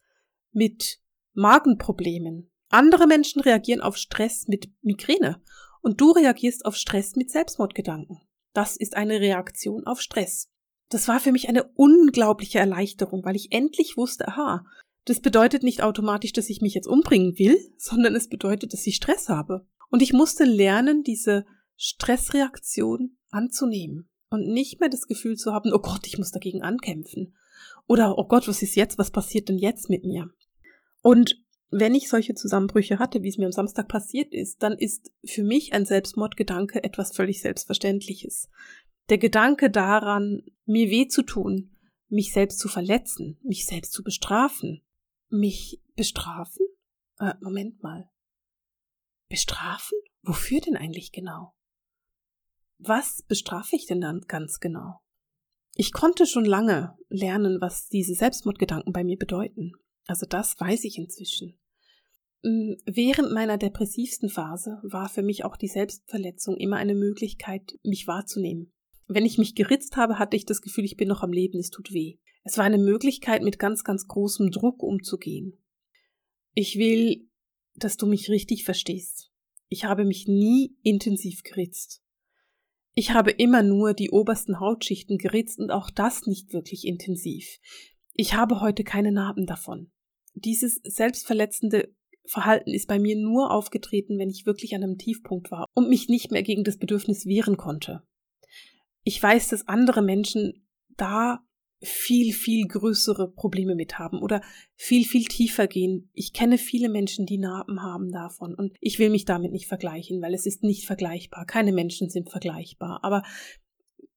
mit 0.53 1.00
Magenproblemen. 1.33 2.50
Andere 2.69 3.05
Menschen 3.05 3.41
reagieren 3.41 3.81
auf 3.81 3.98
Stress 3.98 4.48
mit 4.48 4.71
Migräne. 4.81 5.41
Und 5.81 6.00
du 6.00 6.12
reagierst 6.12 6.65
auf 6.65 6.75
Stress 6.75 7.15
mit 7.15 7.31
Selbstmordgedanken. 7.31 8.21
Das 8.53 8.77
ist 8.77 8.95
eine 8.95 9.19
Reaktion 9.19 9.86
auf 9.86 10.01
Stress. 10.01 10.50
Das 10.89 11.08
war 11.08 11.19
für 11.19 11.31
mich 11.31 11.50
eine 11.50 11.63
unglaubliche 11.75 12.60
Erleichterung, 12.60 13.24
weil 13.24 13.36
ich 13.36 13.51
endlich 13.51 13.96
wusste, 13.96 14.27
aha, 14.27 14.65
das 15.05 15.22
bedeutet 15.22 15.63
nicht 15.63 15.81
automatisch, 15.81 16.34
dass 16.34 16.50
ich 16.50 16.62
mich 16.62 16.74
jetzt 16.74 16.88
umbringen 16.88 17.38
will, 17.38 17.58
sondern 17.77 18.15
es 18.15 18.27
bedeutet, 18.27 18.74
dass 18.74 18.86
ich 18.86 18.96
Stress 18.96 19.29
habe. 19.29 19.65
Und 19.89 20.01
ich 20.01 20.13
musste 20.13 20.43
lernen, 20.43 21.03
diese 21.03 21.46
Stressreaktion 21.77 23.17
anzunehmen 23.31 24.10
und 24.29 24.48
nicht 24.48 24.79
mehr 24.79 24.89
das 24.89 25.08
Gefühl 25.08 25.38
zu 25.38 25.53
haben, 25.53 25.72
oh 25.74 25.79
Gott, 25.79 26.05
ich 26.05 26.17
muss 26.17 26.31
dagegen 26.31 26.62
ankämpfen. 26.62 27.36
Oder, 27.88 28.17
oh 28.17 28.27
Gott, 28.27 28.48
was 28.48 28.62
ist 28.62 28.75
jetzt? 28.75 28.98
Was 28.98 29.12
passiert 29.12 29.50
denn 29.50 29.58
jetzt 29.58 29.89
mit 29.89 30.03
mir? 30.03 30.29
Und 31.01 31.41
wenn 31.72 31.96
ich 31.96 32.10
solche 32.10 32.34
Zusammenbrüche 32.34 33.00
hatte, 33.00 33.22
wie 33.24 33.29
es 33.29 33.38
mir 33.38 33.46
am 33.46 33.51
Samstag 33.51 33.88
passiert 33.88 34.34
ist, 34.34 34.62
dann 34.63 34.74
ist 34.74 35.12
für 35.24 35.43
mich 35.43 35.74
ein 35.74 35.86
Selbstmordgedanke 35.86 36.84
etwas 36.84 37.15
völlig 37.15 37.41
Selbstverständliches. 37.41 38.50
Der 39.09 39.17
Gedanke 39.17 39.71
daran, 39.71 40.43
mir 40.65 40.89
weh 40.89 41.07
zu 41.07 41.23
tun, 41.23 41.75
mich 42.09 42.31
selbst 42.31 42.59
zu 42.59 42.67
verletzen, 42.67 43.39
mich 43.41 43.65
selbst 43.65 43.91
zu 43.91 44.03
bestrafen. 44.03 44.83
Mich 45.29 45.81
bestrafen? 45.95 46.65
Äh, 47.19 47.33
Moment 47.41 47.81
mal. 47.81 48.09
Bestrafen? 49.27 49.97
Wofür 50.21 50.61
denn 50.61 50.75
eigentlich 50.75 51.11
genau? 51.11 51.55
Was 52.77 53.23
bestrafe 53.23 53.75
ich 53.75 53.87
denn 53.87 54.01
dann 54.01 54.21
ganz 54.27 54.59
genau? 54.59 55.01
Ich 55.75 55.91
konnte 55.91 56.25
schon 56.25 56.45
lange 56.45 56.97
lernen, 57.09 57.61
was 57.61 57.89
diese 57.89 58.13
Selbstmordgedanken 58.13 58.93
bei 58.93 59.03
mir 59.03 59.17
bedeuten. 59.17 59.73
Also 60.07 60.25
das 60.25 60.59
weiß 60.59 60.83
ich 60.83 60.97
inzwischen. 60.97 61.59
Mm, 62.43 62.73
während 62.85 63.31
meiner 63.31 63.57
depressivsten 63.57 64.29
Phase 64.29 64.79
war 64.83 65.09
für 65.09 65.23
mich 65.23 65.45
auch 65.45 65.57
die 65.57 65.67
Selbstverletzung 65.67 66.57
immer 66.57 66.77
eine 66.77 66.95
Möglichkeit, 66.95 67.77
mich 67.83 68.07
wahrzunehmen. 68.07 68.73
Wenn 69.11 69.25
ich 69.25 69.39
mich 69.39 69.55
geritzt 69.55 69.97
habe, 69.97 70.19
hatte 70.19 70.37
ich 70.37 70.45
das 70.45 70.61
Gefühl, 70.61 70.85
ich 70.85 70.95
bin 70.95 71.07
noch 71.07 71.23
am 71.23 71.33
Leben, 71.33 71.57
es 71.57 71.71
tut 71.71 71.91
weh. 71.91 72.17
Es 72.43 72.59
war 72.59 72.65
eine 72.65 72.77
Möglichkeit, 72.77 73.41
mit 73.41 73.57
ganz, 73.57 73.83
ganz 73.83 74.07
großem 74.07 74.51
Druck 74.51 74.83
umzugehen. 74.83 75.57
Ich 76.53 76.77
will, 76.77 77.27
dass 77.75 77.97
du 77.97 78.05
mich 78.05 78.29
richtig 78.29 78.63
verstehst. 78.63 79.31
Ich 79.67 79.85
habe 79.85 80.05
mich 80.05 80.27
nie 80.27 80.75
intensiv 80.83 81.41
geritzt. 81.41 82.03
Ich 82.93 83.11
habe 83.11 83.31
immer 83.31 83.63
nur 83.63 83.95
die 83.95 84.11
obersten 84.11 84.59
Hautschichten 84.59 85.17
geritzt 85.17 85.57
und 85.57 85.71
auch 85.71 85.89
das 85.89 86.27
nicht 86.27 86.53
wirklich 86.53 86.85
intensiv. 86.85 87.57
Ich 88.13 88.35
habe 88.35 88.61
heute 88.61 88.83
keine 88.83 89.11
Narben 89.11 89.47
davon. 89.47 89.91
Dieses 90.35 90.81
selbstverletzende 90.83 91.95
Verhalten 92.27 92.73
ist 92.75 92.87
bei 92.87 92.99
mir 92.99 93.15
nur 93.15 93.51
aufgetreten, 93.51 94.19
wenn 94.19 94.29
ich 94.29 94.45
wirklich 94.45 94.75
an 94.75 94.83
einem 94.83 94.99
Tiefpunkt 94.99 95.49
war 95.49 95.65
und 95.73 95.89
mich 95.89 96.09
nicht 96.09 96.29
mehr 96.29 96.43
gegen 96.43 96.63
das 96.63 96.77
Bedürfnis 96.77 97.25
wehren 97.25 97.57
konnte. 97.57 98.03
Ich 99.03 99.22
weiß, 99.22 99.50
dass 99.50 99.68
andere 99.68 100.01
Menschen 100.01 100.65
da 100.98 101.39
viel, 101.82 102.34
viel 102.34 102.68
größere 102.68 103.32
Probleme 103.32 103.74
mit 103.75 104.00
haben 104.00 104.22
oder 104.22 104.41
viel, 104.75 105.06
viel 105.06 105.25
tiefer 105.25 105.68
gehen. 105.68 106.10
Ich 106.13 106.34
kenne 106.34 106.58
viele 106.58 106.89
Menschen, 106.89 107.25
die 107.25 107.38
Narben 107.38 107.82
haben 107.82 108.12
davon 108.12 108.53
und 108.53 108.75
ich 108.82 109.00
will 109.00 109.10
mich 109.10 109.25
damit 109.25 109.51
nicht 109.51 109.68
vergleichen, 109.68 110.22
weil 110.22 110.34
es 110.34 110.46
ist 110.46 110.62
nicht 110.62 110.86
vergleichbar. 110.86 111.46
Keine 111.46 111.72
Menschen 111.72 112.10
sind 112.10 112.29
vergleichbar. 112.29 113.00
Aber 113.03 113.24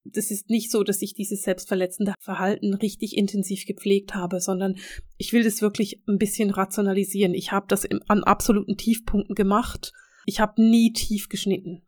das 0.05 0.33
ist 0.33 0.51
nicht 0.51 0.73
so, 0.73 0.83
dass 0.83 1.03
ich 1.03 1.15
dieses 1.15 1.43
selbstverletzende 1.43 2.15
Verhalten 2.19 2.75
richtig 2.75 3.17
intensiv 3.17 3.65
gepflegt 3.67 4.15
habe, 4.15 4.41
sondern 4.41 4.77
ich 5.17 5.33
will 5.33 5.45
das 5.45 5.63
wirklich 5.63 6.03
ein 6.09 6.19
bisschen 6.19 6.51
rationalisieren. 6.51 7.35
Ich 7.35 7.53
habe 7.53 7.67
das 7.69 7.87
an 8.09 8.25
absoluten 8.25 8.77
Tiefpunkten 8.77 9.37
gemacht. 9.37 9.93
Ich 10.27 10.41
habe 10.41 10.61
nie 10.61 10.93
tief 10.93 11.29
geschnitten. 11.29 11.85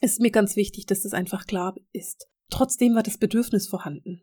Ist 0.00 0.20
mir 0.20 0.30
ganz 0.30 0.56
wichtig, 0.56 0.86
dass 0.86 1.02
das 1.02 1.12
einfach 1.12 1.46
klar 1.46 1.74
ist. 1.92 2.28
Trotzdem 2.50 2.94
war 2.94 3.02
das 3.02 3.18
Bedürfnis 3.18 3.68
vorhanden. 3.68 4.22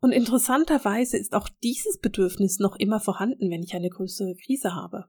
Und 0.00 0.12
interessanterweise 0.12 1.16
ist 1.16 1.32
auch 1.32 1.48
dieses 1.62 1.98
Bedürfnis 1.98 2.58
noch 2.58 2.76
immer 2.76 3.00
vorhanden, 3.00 3.50
wenn 3.50 3.62
ich 3.62 3.74
eine 3.74 3.88
größere 3.88 4.34
Krise 4.34 4.74
habe. 4.74 5.06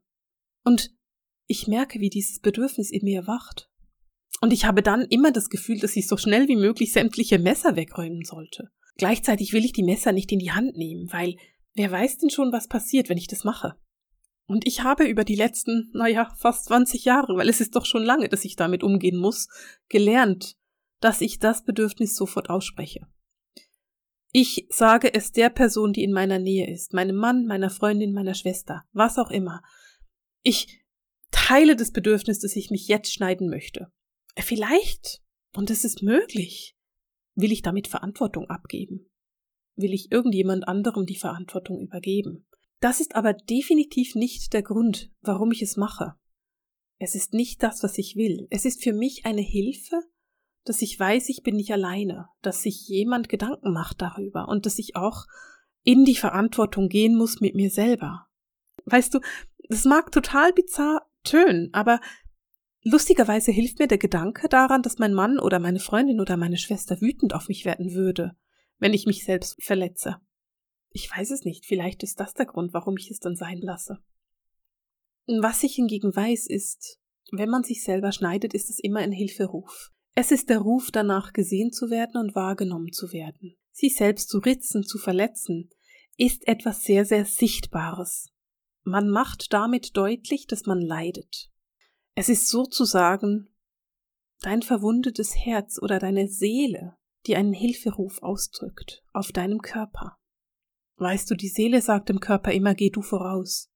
Und 0.63 0.91
ich 1.47 1.67
merke, 1.67 1.99
wie 1.99 2.09
dieses 2.09 2.39
Bedürfnis 2.39 2.91
in 2.91 3.03
mir 3.03 3.27
wacht. 3.27 3.69
Und 4.41 4.53
ich 4.53 4.65
habe 4.65 4.81
dann 4.81 5.01
immer 5.01 5.31
das 5.31 5.49
Gefühl, 5.49 5.79
dass 5.79 5.95
ich 5.95 6.07
so 6.07 6.17
schnell 6.17 6.47
wie 6.47 6.55
möglich 6.55 6.93
sämtliche 6.93 7.39
Messer 7.39 7.75
wegräumen 7.75 8.23
sollte. 8.23 8.69
Gleichzeitig 8.97 9.53
will 9.53 9.65
ich 9.65 9.73
die 9.73 9.83
Messer 9.83 10.11
nicht 10.11 10.31
in 10.31 10.39
die 10.39 10.51
Hand 10.51 10.77
nehmen, 10.77 11.11
weil 11.11 11.35
wer 11.73 11.91
weiß 11.91 12.19
denn 12.19 12.29
schon, 12.29 12.51
was 12.51 12.67
passiert, 12.67 13.09
wenn 13.09 13.17
ich 13.17 13.27
das 13.27 13.43
mache? 13.43 13.75
Und 14.47 14.67
ich 14.67 14.83
habe 14.83 15.05
über 15.05 15.23
die 15.23 15.35
letzten, 15.35 15.89
naja, 15.93 16.31
fast 16.37 16.65
20 16.65 17.05
Jahre, 17.05 17.35
weil 17.35 17.49
es 17.49 17.61
ist 17.61 17.75
doch 17.75 17.85
schon 17.85 18.03
lange, 18.03 18.29
dass 18.29 18.45
ich 18.45 18.55
damit 18.55 18.83
umgehen 18.83 19.17
muss, 19.17 19.47
gelernt, 19.89 20.55
dass 20.99 21.21
ich 21.21 21.39
das 21.39 21.63
Bedürfnis 21.63 22.15
sofort 22.15 22.49
ausspreche. 22.49 23.07
Ich 24.31 24.67
sage 24.69 25.13
es 25.13 25.31
der 25.31 25.49
Person, 25.49 25.93
die 25.93 26.03
in 26.03 26.11
meiner 26.11 26.39
Nähe 26.39 26.69
ist, 26.69 26.93
meinem 26.93 27.15
Mann, 27.15 27.45
meiner 27.45 27.69
Freundin, 27.69 28.13
meiner 28.13 28.33
Schwester, 28.33 28.83
was 28.91 29.17
auch 29.17 29.31
immer. 29.31 29.61
Ich 30.43 30.83
teile 31.31 31.75
das 31.75 31.91
Bedürfnis, 31.91 32.39
dass 32.39 32.55
ich 32.55 32.69
mich 32.69 32.87
jetzt 32.87 33.13
schneiden 33.13 33.49
möchte. 33.49 33.87
Vielleicht, 34.37 35.21
und 35.55 35.69
es 35.69 35.85
ist 35.85 36.03
möglich, 36.03 36.75
will 37.35 37.51
ich 37.51 37.61
damit 37.61 37.87
Verantwortung 37.87 38.49
abgeben. 38.49 39.09
Will 39.75 39.93
ich 39.93 40.11
irgendjemand 40.11 40.67
anderem 40.67 41.05
die 41.05 41.17
Verantwortung 41.17 41.79
übergeben. 41.79 42.45
Das 42.85 42.99
ist 42.99 43.15
aber 43.15 43.33
definitiv 43.33 44.13
nicht 44.13 44.53
der 44.53 44.61
Grund, 44.61 45.09
warum 45.21 45.51
ich 45.51 45.63
es 45.63 45.75
mache. 45.75 46.13
Es 46.99 47.15
ist 47.15 47.33
nicht 47.33 47.63
das, 47.63 47.81
was 47.81 47.97
ich 47.97 48.15
will. 48.15 48.45
Es 48.51 48.63
ist 48.63 48.83
für 48.83 48.93
mich 48.93 49.25
eine 49.25 49.41
Hilfe, 49.41 50.03
dass 50.65 50.83
ich 50.83 50.99
weiß, 50.99 51.29
ich 51.29 51.41
bin 51.41 51.55
nicht 51.55 51.71
alleine, 51.71 52.27
dass 52.43 52.61
sich 52.61 52.87
jemand 52.87 53.27
Gedanken 53.27 53.73
macht 53.73 54.03
darüber 54.03 54.47
und 54.49 54.67
dass 54.67 54.77
ich 54.77 54.95
auch 54.95 55.25
in 55.81 56.05
die 56.05 56.13
Verantwortung 56.13 56.87
gehen 56.87 57.15
muss 57.15 57.41
mit 57.41 57.55
mir 57.55 57.71
selber. 57.71 58.27
Weißt 58.85 59.15
du, 59.15 59.19
Das 59.67 59.85
mag 59.85 60.11
total 60.11 60.53
bizarr 60.53 61.09
tönen, 61.23 61.73
aber 61.73 61.99
lustigerweise 62.83 63.51
hilft 63.51 63.79
mir 63.79 63.87
der 63.87 63.97
Gedanke 63.97 64.47
daran, 64.47 64.83
dass 64.83 64.99
mein 64.99 65.15
Mann 65.15 65.39
oder 65.39 65.57
meine 65.57 65.79
Freundin 65.79 66.19
oder 66.19 66.37
meine 66.37 66.57
Schwester 66.57 67.01
wütend 67.01 67.33
auf 67.33 67.47
mich 67.47 67.65
werden 67.65 67.95
würde, 67.95 68.37
wenn 68.77 68.93
ich 68.93 69.07
mich 69.07 69.25
selbst 69.25 69.57
verletze. 69.59 70.21
Ich 70.95 71.11
weiß 71.11 71.31
es 71.31 71.43
nicht, 71.43 71.65
vielleicht 71.65 72.03
ist 72.03 72.21
das 72.21 72.33
der 72.33 72.45
Grund, 72.45 72.73
warum 72.73 72.95
ich 72.95 73.11
es 73.11 73.19
dann 73.19 73.35
sein 73.35 73.59
lasse. 73.59 73.97
Was 75.27 75.61
ich 75.63 75.75
hingegen 75.75 76.15
weiß, 76.15 76.47
ist, 76.47 77.01
wenn 77.33 77.49
man 77.49 77.63
sich 77.63 77.83
selber 77.83 78.13
schneidet, 78.13 78.53
ist 78.53 78.69
es 78.69 78.79
immer 78.79 79.01
ein 79.01 79.11
Hilferuf. 79.11 79.91
Es 80.13 80.31
ist 80.31 80.49
der 80.49 80.59
Ruf 80.59 80.91
danach, 80.91 81.33
gesehen 81.33 81.73
zu 81.73 81.89
werden 81.89 82.15
und 82.15 82.33
wahrgenommen 82.33 82.93
zu 82.93 83.11
werden. 83.11 83.57
Sich 83.73 83.97
selbst 83.97 84.29
zu 84.29 84.37
ritzen, 84.37 84.83
zu 84.83 84.97
verletzen, 84.97 85.69
ist 86.15 86.47
etwas 86.47 86.83
sehr, 86.83 87.03
sehr 87.03 87.25
Sichtbares. 87.25 88.29
Man 88.85 89.09
macht 89.09 89.51
damit 89.51 89.97
deutlich, 89.97 90.47
dass 90.47 90.65
man 90.65 90.79
leidet. 90.79 91.51
Es 92.13 92.29
ist 92.29 92.47
sozusagen 92.47 93.49
dein 94.39 94.61
verwundetes 94.61 95.35
Herz 95.35 95.77
oder 95.81 95.99
deine 95.99 96.29
Seele, 96.29 96.95
die 97.27 97.35
einen 97.35 97.51
Hilferuf 97.51 98.23
ausdrückt 98.23 99.03
auf 99.11 99.33
deinem 99.33 99.61
Körper. 99.61 100.17
Weißt 100.97 101.29
du, 101.29 101.35
die 101.35 101.49
Seele 101.49 101.81
sagt 101.81 102.09
dem 102.09 102.19
Körper 102.19 102.51
immer, 102.51 102.73
geh 102.73 102.89
du 102.89 103.01
voraus. 103.01 103.69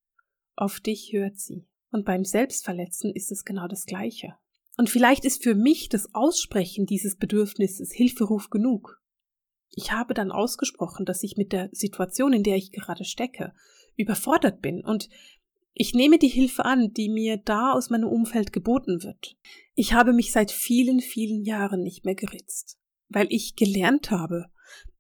Auf 0.56 0.80
dich 0.80 1.12
hört 1.12 1.38
sie. 1.38 1.68
Und 1.92 2.06
beim 2.06 2.24
Selbstverletzen 2.24 3.14
ist 3.14 3.32
es 3.32 3.44
genau 3.44 3.68
das 3.68 3.86
Gleiche. 3.86 4.36
Und 4.78 4.90
vielleicht 4.90 5.26
ist 5.26 5.44
für 5.44 5.56
mich 5.56 5.90
das 5.90 6.14
Aussprechen 6.14 6.86
dieses 6.86 7.18
Bedürfnisses 7.18 7.92
Hilferuf 7.92 8.50
genug. 8.50 9.02
Ich 9.72 9.92
habe 9.92 10.14
dann 10.14 10.32
ausgesprochen, 10.32 11.06
dass 11.06 11.24
ich 11.24 11.36
mit 11.36 11.52
der 11.52 11.70
Situation, 11.72 12.34
in 12.34 12.44
der 12.44 12.56
ich 12.56 12.72
gerade 12.72 13.04
stecke, 13.04 13.54
überfordert 13.96 14.62
bin 14.62 14.84
und 14.84 15.10
ich 15.74 15.94
nehme 15.94 16.18
die 16.18 16.28
Hilfe 16.28 16.66
an, 16.66 16.94
die 16.94 17.10
mir 17.10 17.38
da 17.38 17.72
aus 17.72 17.90
meinem 17.90 18.10
Umfeld 18.10 18.52
geboten 18.52 19.04
wird. 19.04 19.38
Ich 19.76 19.94
habe 19.94 20.14
mich 20.14 20.32
seit 20.32 20.52
vielen, 20.52 21.00
vielen 21.00 21.44
Jahren 21.44 21.84
nicht 21.84 22.06
mehr 22.06 22.16
geritzt, 22.16 22.78
weil 23.08 23.28
ich 23.30 23.56
gelernt 23.56 24.12
habe, 24.12 24.48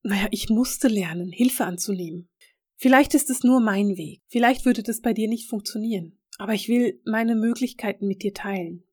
naja, 0.01 0.27
ich 0.31 0.49
musste 0.49 0.87
lernen, 0.87 1.31
Hilfe 1.31 1.65
anzunehmen. 1.65 2.29
Vielleicht 2.75 3.13
ist 3.13 3.29
es 3.29 3.43
nur 3.43 3.59
mein 3.59 3.97
Weg, 3.97 4.21
vielleicht 4.27 4.65
würde 4.65 4.83
das 4.83 5.01
bei 5.01 5.13
dir 5.13 5.27
nicht 5.27 5.49
funktionieren, 5.49 6.17
aber 6.37 6.53
ich 6.53 6.69
will 6.69 7.01
meine 7.05 7.35
Möglichkeiten 7.35 8.07
mit 8.07 8.23
dir 8.23 8.33
teilen. 8.33 8.83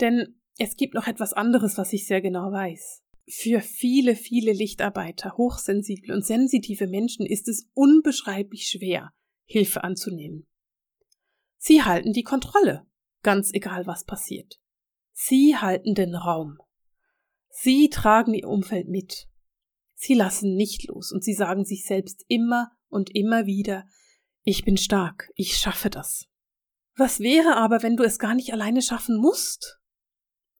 Denn 0.00 0.36
es 0.58 0.76
gibt 0.76 0.94
noch 0.94 1.08
etwas 1.08 1.32
anderes, 1.32 1.76
was 1.76 1.92
ich 1.92 2.06
sehr 2.06 2.20
genau 2.20 2.52
weiß. 2.52 3.02
Für 3.28 3.60
viele, 3.60 4.14
viele 4.14 4.52
Lichtarbeiter, 4.52 5.36
hochsensible 5.36 6.14
und 6.14 6.24
sensitive 6.24 6.86
Menschen 6.86 7.26
ist 7.26 7.48
es 7.48 7.68
unbeschreiblich 7.74 8.68
schwer, 8.68 9.12
Hilfe 9.44 9.82
anzunehmen. 9.82 10.46
Sie 11.58 11.82
halten 11.82 12.12
die 12.12 12.24
Kontrolle, 12.24 12.86
ganz 13.22 13.52
egal 13.52 13.86
was 13.86 14.04
passiert. 14.04 14.60
Sie 15.12 15.56
halten 15.56 15.94
den 15.94 16.14
Raum. 16.14 16.58
Sie 17.50 17.90
tragen 17.90 18.34
ihr 18.34 18.48
Umfeld 18.48 18.88
mit. 18.88 19.28
Sie 20.04 20.14
lassen 20.14 20.56
nicht 20.56 20.88
los 20.88 21.12
und 21.12 21.22
sie 21.22 21.32
sagen 21.32 21.64
sich 21.64 21.84
selbst 21.84 22.24
immer 22.26 22.72
und 22.88 23.14
immer 23.14 23.46
wieder, 23.46 23.86
ich 24.42 24.64
bin 24.64 24.76
stark, 24.76 25.30
ich 25.36 25.56
schaffe 25.56 25.90
das. 25.90 26.26
Was 26.96 27.20
wäre 27.20 27.54
aber, 27.54 27.84
wenn 27.84 27.96
du 27.96 28.02
es 28.02 28.18
gar 28.18 28.34
nicht 28.34 28.52
alleine 28.52 28.82
schaffen 28.82 29.16
musst? 29.16 29.78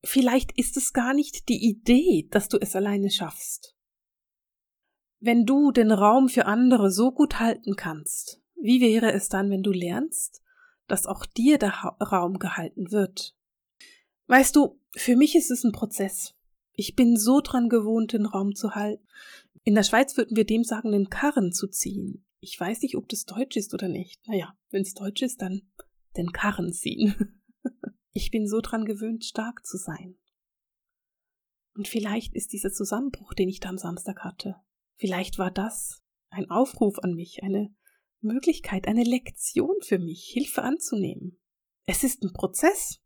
Vielleicht 0.04 0.56
ist 0.56 0.76
es 0.76 0.92
gar 0.92 1.12
nicht 1.12 1.48
die 1.48 1.60
Idee, 1.60 2.28
dass 2.30 2.46
du 2.48 2.56
es 2.60 2.76
alleine 2.76 3.10
schaffst. 3.10 3.74
Wenn 5.18 5.44
du 5.44 5.72
den 5.72 5.90
Raum 5.90 6.28
für 6.28 6.46
andere 6.46 6.92
so 6.92 7.10
gut 7.10 7.40
halten 7.40 7.74
kannst, 7.74 8.40
wie 8.54 8.80
wäre 8.80 9.12
es 9.12 9.28
dann, 9.28 9.50
wenn 9.50 9.64
du 9.64 9.72
lernst, 9.72 10.40
dass 10.86 11.04
auch 11.04 11.26
dir 11.26 11.58
der 11.58 11.72
Raum 12.00 12.38
gehalten 12.38 12.92
wird? 12.92 13.34
Weißt 14.28 14.54
du, 14.54 14.80
für 14.94 15.16
mich 15.16 15.34
ist 15.34 15.50
es 15.50 15.64
ein 15.64 15.72
Prozess. 15.72 16.36
Ich 16.74 16.96
bin 16.96 17.16
so 17.16 17.40
dran 17.40 17.68
gewohnt, 17.68 18.12
den 18.12 18.26
Raum 18.26 18.54
zu 18.54 18.74
halten. 18.74 19.06
In 19.64 19.74
der 19.74 19.82
Schweiz 19.82 20.16
würden 20.16 20.36
wir 20.36 20.44
dem 20.44 20.64
sagen, 20.64 20.92
den 20.92 21.10
Karren 21.10 21.52
zu 21.52 21.68
ziehen. 21.68 22.24
Ich 22.40 22.58
weiß 22.58 22.82
nicht, 22.82 22.96
ob 22.96 23.08
das 23.08 23.24
Deutsch 23.24 23.56
ist 23.56 23.72
oder 23.74 23.88
nicht. 23.88 24.26
Naja, 24.26 24.56
wenn 24.70 24.82
es 24.82 24.94
Deutsch 24.94 25.22
ist, 25.22 25.42
dann 25.42 25.62
den 26.16 26.32
Karren 26.32 26.72
ziehen. 26.72 27.40
ich 28.12 28.30
bin 28.30 28.48
so 28.48 28.60
dran 28.60 28.84
gewöhnt, 28.84 29.24
stark 29.24 29.64
zu 29.64 29.76
sein. 29.76 30.16
Und 31.74 31.88
vielleicht 31.88 32.34
ist 32.34 32.52
dieser 32.52 32.72
Zusammenbruch, 32.72 33.34
den 33.34 33.48
ich 33.48 33.60
da 33.60 33.68
am 33.68 33.78
Samstag 33.78 34.24
hatte, 34.24 34.56
vielleicht 34.96 35.38
war 35.38 35.50
das 35.50 36.02
ein 36.30 36.50
Aufruf 36.50 36.98
an 36.98 37.14
mich, 37.14 37.42
eine 37.42 37.74
Möglichkeit, 38.20 38.88
eine 38.88 39.04
Lektion 39.04 39.76
für 39.80 39.98
mich, 39.98 40.30
Hilfe 40.32 40.62
anzunehmen. 40.62 41.38
Es 41.86 42.04
ist 42.04 42.22
ein 42.22 42.32
Prozess. 42.32 43.00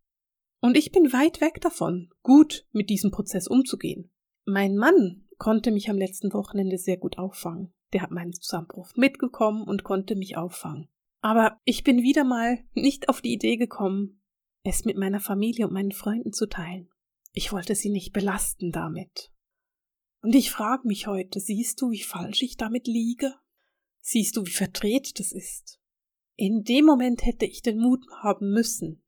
Und 0.67 0.77
ich 0.77 0.91
bin 0.91 1.13
weit 1.13 1.41
weg 1.41 1.61
davon, 1.61 2.11
gut 2.25 2.67
mit 2.73 2.91
diesem 2.91 3.13
Prozess 3.13 3.47
umzugehen. 3.47 4.11
Mein 4.47 4.77
Mann 4.77 5.25
konnte 5.39 5.71
mich 5.71 5.89
am 5.91 5.97
letzten 5.97 6.33
Wochenende 6.33 6.77
sehr 6.77 6.97
gut 6.97 7.19
auffangen. 7.19 7.73
Der 7.93 8.03
hat 8.03 8.11
meinen 8.11 8.33
Zusammenbruch 8.33 8.91
mitgekommen 8.97 9.63
und 9.63 9.85
konnte 9.85 10.17
mich 10.17 10.37
auffangen. 10.37 10.89
Aber 11.21 11.61
ich 11.63 11.85
bin 11.85 12.03
wieder 12.03 12.25
mal 12.25 12.59
nicht 12.75 13.09
auf 13.09 13.21
die 13.21 13.33
Idee 13.33 13.57
gekommen, 13.57 14.21
es 14.65 14.85
mit 14.85 14.97
meiner 14.97 15.21
Familie 15.21 15.69
und 15.69 15.73
meinen 15.73 15.93
Freunden 15.93 16.33
zu 16.33 16.49
teilen. 16.49 16.91
Ich 17.31 17.53
wollte 17.53 17.77
sie 17.77 17.91
nicht 17.91 18.13
belasten 18.13 18.73
damit. 18.73 19.31
Und 20.21 20.35
ich 20.35 20.51
frage 20.51 20.89
mich 20.89 21.07
heute, 21.07 21.39
siehst 21.39 21.81
du, 21.81 21.93
wie 21.93 22.03
falsch 22.03 22.43
ich 22.43 22.57
damit 22.57 22.89
liege? 22.89 23.33
Siehst 24.01 24.37
du, 24.37 24.45
wie 24.45 24.51
verdreht 24.51 25.21
das 25.21 25.31
ist? 25.31 25.79
In 26.35 26.65
dem 26.65 26.87
Moment 26.87 27.25
hätte 27.25 27.47
ich 27.47 27.63
den 27.63 27.79
Mut 27.79 28.05
haben 28.21 28.51
müssen, 28.51 29.05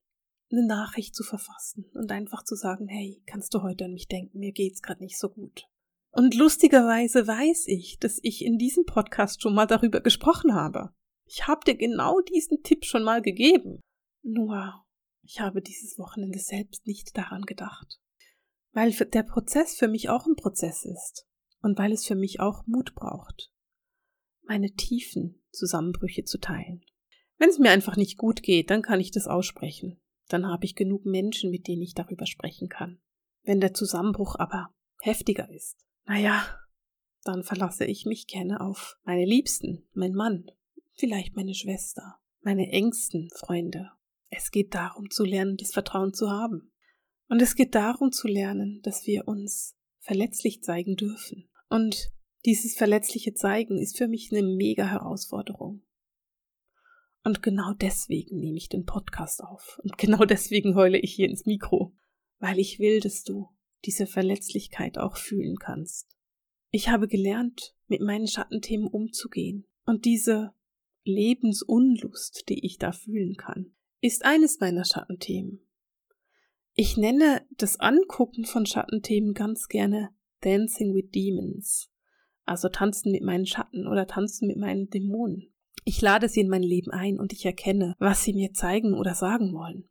eine 0.51 0.67
Nachricht 0.67 1.15
zu 1.15 1.23
verfassen 1.23 1.85
und 1.95 2.11
einfach 2.11 2.43
zu 2.43 2.55
sagen, 2.55 2.89
hey, 2.89 3.23
kannst 3.27 3.53
du 3.55 3.63
heute 3.63 3.85
an 3.85 3.93
mich 3.93 4.09
denken, 4.09 4.39
mir 4.39 4.53
geht's 4.53 4.83
gerade 4.83 5.03
nicht 5.03 5.19
so 5.19 5.29
gut. 5.29 5.67
Und 6.11 6.35
lustigerweise 6.35 7.27
weiß 7.27 7.67
ich, 7.67 7.99
dass 7.99 8.19
ich 8.23 8.45
in 8.45 8.59
diesem 8.59 8.85
Podcast 8.85 9.43
schon 9.43 9.55
mal 9.55 9.67
darüber 9.67 10.01
gesprochen 10.01 10.55
habe. 10.55 10.91
Ich 11.27 11.47
habe 11.47 11.61
dir 11.67 11.77
genau 11.77 12.21
diesen 12.21 12.63
Tipp 12.63 12.87
schon 12.87 13.03
mal 13.03 13.21
gegeben. 13.21 13.81
Nur, 14.23 14.85
ich 15.23 15.41
habe 15.41 15.61
dieses 15.61 15.99
Wochenende 15.99 16.39
selbst 16.39 16.87
nicht 16.87 17.17
daran 17.17 17.43
gedacht. 17.43 18.01
Weil 18.73 18.93
der 18.93 19.23
Prozess 19.23 19.77
für 19.77 19.89
mich 19.89 20.09
auch 20.09 20.27
ein 20.27 20.37
Prozess 20.37 20.85
ist. 20.85 21.27
Und 21.61 21.79
weil 21.79 21.93
es 21.93 22.07
für 22.07 22.15
mich 22.15 22.41
auch 22.41 22.67
Mut 22.67 22.95
braucht, 22.95 23.53
meine 24.43 24.73
tiefen 24.73 25.43
Zusammenbrüche 25.51 26.25
zu 26.25 26.39
teilen. 26.39 26.85
Wenn 27.37 27.51
es 27.51 27.59
mir 27.59 27.71
einfach 27.71 27.97
nicht 27.97 28.17
gut 28.17 28.43
geht, 28.43 28.71
dann 28.71 28.81
kann 28.81 29.01
ich 29.01 29.11
das 29.11 29.27
aussprechen 29.27 30.01
dann 30.29 30.47
habe 30.47 30.64
ich 30.64 30.75
genug 30.75 31.05
Menschen, 31.05 31.51
mit 31.51 31.67
denen 31.67 31.83
ich 31.83 31.95
darüber 31.95 32.27
sprechen 32.27 32.69
kann. 32.69 33.01
Wenn 33.43 33.61
der 33.61 33.75
Zusammenbruch 33.75 34.37
aber 34.37 34.75
heftiger 35.01 35.51
ist, 35.51 35.85
naja, 36.07 36.45
dann 37.25 37.43
verlasse 37.43 37.85
ich 37.85 38.07
mich 38.07 38.27
gerne 38.27 38.61
auf 38.61 38.99
meine 39.05 39.25
Liebsten, 39.25 39.87
mein 39.93 40.14
Mann, 40.14 40.51
vielleicht 40.95 41.37
meine 41.37 41.55
Schwester, 41.55 42.19
meine 42.41 42.71
engsten 42.71 43.29
Freunde. 43.35 43.91
Es 44.31 44.51
geht 44.51 44.75
darum 44.75 45.11
zu 45.11 45.25
lernen, 45.25 45.57
das 45.57 45.73
Vertrauen 45.73 46.12
zu 46.12 46.31
haben. 46.31 46.73
Und 47.29 47.43
es 47.43 47.55
geht 47.55 47.75
darum 47.75 48.12
zu 48.12 48.29
lernen, 48.29 48.81
dass 48.83 49.07
wir 49.07 49.29
uns 49.29 49.77
verletzlich 49.99 50.62
zeigen 50.62 50.97
dürfen. 50.97 51.49
Und 51.69 52.11
dieses 52.45 52.75
verletzliche 52.77 53.35
Zeigen 53.35 53.79
ist 53.79 53.99
für 53.99 54.09
mich 54.09 54.33
eine 54.33 54.43
mega 54.43 54.87
Herausforderung. 54.87 55.83
Und 57.29 57.43
genau 57.43 57.75
deswegen 57.75 58.41
nehme 58.41 58.57
ich 58.57 58.71
den 58.71 58.87
Podcast 58.87 59.45
auf. 59.45 59.79
Und 59.83 59.99
genau 59.99 60.25
deswegen 60.25 60.75
heule 60.77 60.99
ich 60.99 61.12
hier 61.12 61.29
ins 61.29 61.45
Mikro. 61.45 61.95
Weil 62.38 62.59
ich 62.59 62.79
will, 62.79 63.01
dass 63.01 63.23
du 63.23 63.51
diese 63.85 64.07
Verletzlichkeit 64.07 64.97
auch 64.97 65.19
fühlen 65.19 65.59
kannst. 65.59 66.17
Ich 66.71 66.88
habe 66.88 67.07
gelernt, 67.07 67.77
mit 67.87 68.01
meinen 68.01 68.29
Schattenthemen 68.29 68.88
umzugehen. 68.88 69.67
Und 69.85 70.07
diese 70.07 70.55
Lebensunlust, 71.05 72.49
die 72.49 72.64
ich 72.64 72.79
da 72.79 72.93
fühlen 72.93 73.37
kann, 73.37 73.75
ist 74.01 74.25
eines 74.25 74.59
meiner 74.59 74.87
Schattenthemen. 74.87 75.61
Ich 76.73 76.97
nenne 76.97 77.47
das 77.59 77.79
Angucken 77.79 78.47
von 78.47 78.64
Schattenthemen 78.64 79.35
ganz 79.35 79.69
gerne 79.69 80.14
Dancing 80.41 80.95
with 80.95 81.11
Demons, 81.11 81.91
also 82.47 82.71
tanzen 82.71 83.12
mit 83.12 83.23
meinen 83.23 83.45
Schatten 83.45 83.87
oder 83.87 84.07
tanzen 84.07 84.49
mit 84.49 84.57
meinen 84.57 84.88
Dämonen. 84.88 85.53
Ich 85.88 86.03
lade 86.03 86.29
sie 86.29 86.40
in 86.40 86.51
mein 86.51 86.62
Leben 86.62 86.90
ein 86.90 87.18
und 87.18 87.33
ich 87.33 87.46
erkenne, 87.46 87.94
was 87.98 88.22
sie 88.22 88.35
mir 88.35 88.53
zeigen 88.53 88.92
oder 88.92 89.14
sagen 89.14 89.55
wollen. 89.55 89.88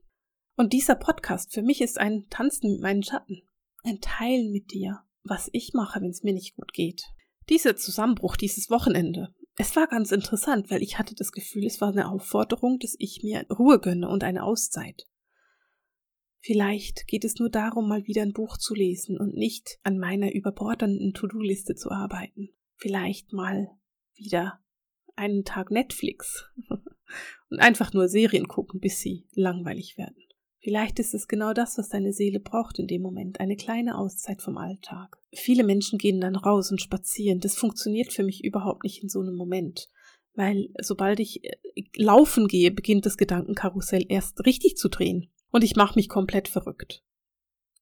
Und 0.55 0.71
dieser 0.71 0.93
Podcast 0.93 1.51
für 1.51 1.63
mich 1.63 1.81
ist 1.81 1.99
ein 1.99 2.27
Tanzen 2.29 2.73
mit 2.73 2.81
meinen 2.81 3.01
Schatten, 3.01 3.41
ein 3.83 3.99
Teilen 3.99 4.51
mit 4.51 4.71
dir, 4.71 4.99
was 5.23 5.49
ich 5.53 5.73
mache, 5.73 5.99
wenn 5.99 6.11
es 6.11 6.21
mir 6.21 6.33
nicht 6.33 6.55
gut 6.55 6.71
geht. 6.71 7.01
Dieser 7.49 7.77
Zusammenbruch, 7.77 8.35
dieses 8.35 8.69
Wochenende, 8.69 9.33
es 9.55 9.75
war 9.75 9.87
ganz 9.87 10.11
interessant, 10.11 10.69
weil 10.69 10.83
ich 10.83 10.99
hatte 10.99 11.15
das 11.15 11.31
Gefühl, 11.31 11.65
es 11.65 11.81
war 11.81 11.89
eine 11.89 12.11
Aufforderung, 12.11 12.77
dass 12.77 12.95
ich 12.99 13.23
mir 13.23 13.47
Ruhe 13.49 13.79
gönne 13.79 14.07
und 14.07 14.23
eine 14.23 14.43
Auszeit. 14.43 15.07
Vielleicht 16.41 17.07
geht 17.07 17.25
es 17.25 17.39
nur 17.39 17.49
darum, 17.49 17.89
mal 17.89 18.05
wieder 18.05 18.21
ein 18.21 18.33
Buch 18.33 18.57
zu 18.57 18.75
lesen 18.75 19.17
und 19.17 19.33
nicht 19.33 19.79
an 19.81 19.97
meiner 19.97 20.31
überbordernden 20.31 21.15
To-Do-Liste 21.15 21.73
zu 21.73 21.89
arbeiten. 21.89 22.49
Vielleicht 22.75 23.33
mal 23.33 23.71
wieder 24.13 24.59
einen 25.17 25.43
Tag 25.43 25.71
Netflix. 25.71 26.45
und 27.49 27.59
einfach 27.59 27.93
nur 27.93 28.07
Serien 28.07 28.47
gucken, 28.47 28.79
bis 28.79 28.99
sie 28.99 29.25
langweilig 29.33 29.97
werden. 29.97 30.17
Vielleicht 30.59 30.99
ist 30.99 31.13
es 31.13 31.27
genau 31.27 31.53
das, 31.53 31.77
was 31.77 31.89
deine 31.89 32.11
Seele 32.11 32.39
braucht 32.39 32.79
in 32.79 32.87
dem 32.87 33.01
Moment, 33.01 33.39
eine 33.39 33.55
kleine 33.55 33.97
Auszeit 33.97 34.41
vom 34.41 34.57
Alltag. 34.57 35.17
Viele 35.33 35.63
Menschen 35.63 35.97
gehen 35.97 36.19
dann 36.19 36.35
raus 36.35 36.71
und 36.71 36.81
spazieren. 36.81 37.39
Das 37.39 37.55
funktioniert 37.55 38.11
für 38.11 38.23
mich 38.23 38.43
überhaupt 38.43 38.83
nicht 38.83 39.01
in 39.01 39.07
so 39.07 39.21
einem 39.21 39.35
Moment, 39.35 39.87
weil 40.33 40.69
sobald 40.81 41.19
ich 41.19 41.43
äh, 41.45 41.55
laufen 41.95 42.47
gehe, 42.47 42.71
beginnt 42.71 43.05
das 43.05 43.17
Gedankenkarussell 43.17 44.05
erst 44.09 44.45
richtig 44.45 44.75
zu 44.75 44.89
drehen 44.89 45.29
und 45.51 45.63
ich 45.63 45.75
mache 45.75 45.97
mich 45.97 46.09
komplett 46.09 46.47
verrückt. 46.47 47.03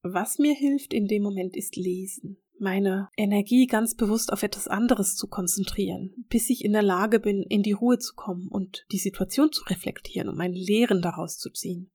Was 0.03 0.37
mir 0.37 0.53
hilft 0.53 0.93
in 0.93 1.07
dem 1.07 1.23
Moment 1.23 1.55
ist 1.55 1.75
lesen 1.75 2.37
meine 2.59 3.09
Energie 3.17 3.67
ganz 3.67 3.95
bewusst 3.95 4.31
auf 4.31 4.43
etwas 4.43 4.67
anderes 4.67 5.15
zu 5.15 5.27
konzentrieren, 5.27 6.25
bis 6.29 6.49
ich 6.49 6.63
in 6.63 6.73
der 6.73 6.83
Lage 6.83 7.19
bin, 7.19 7.43
in 7.43 7.63
die 7.63 7.73
Ruhe 7.73 7.99
zu 7.99 8.13
kommen 8.15 8.47
und 8.47 8.85
die 8.91 8.97
Situation 8.97 9.51
zu 9.51 9.63
reflektieren 9.65 10.29
und 10.29 10.37
meine 10.37 10.57
Lehren 10.57 11.01
daraus 11.01 11.37
zu 11.37 11.51
ziehen. 11.51 11.91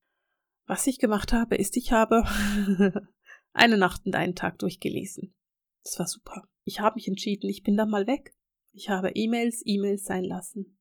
Was 0.67 0.87
ich 0.87 0.99
gemacht 0.99 1.33
habe, 1.33 1.57
ist, 1.57 1.77
ich 1.77 1.93
habe 1.93 2.25
eine 3.53 3.77
Nacht 3.77 4.07
und 4.07 4.15
einen 4.15 4.35
Tag 4.35 4.59
durchgelesen. 4.59 5.35
Das 5.83 5.99
war 5.99 6.07
super. 6.07 6.45
Ich 6.65 6.81
habe 6.81 6.97
mich 6.97 7.09
entschieden, 7.09 7.49
ich 7.49 7.63
bin 7.63 7.77
da 7.77 7.87
mal 7.87 8.07
weg. 8.07 8.35
Ich 8.73 8.89
habe 8.89 9.11
E-Mails, 9.11 9.63
E-Mails 9.65 10.05
sein 10.05 10.25
lassen. 10.25 10.79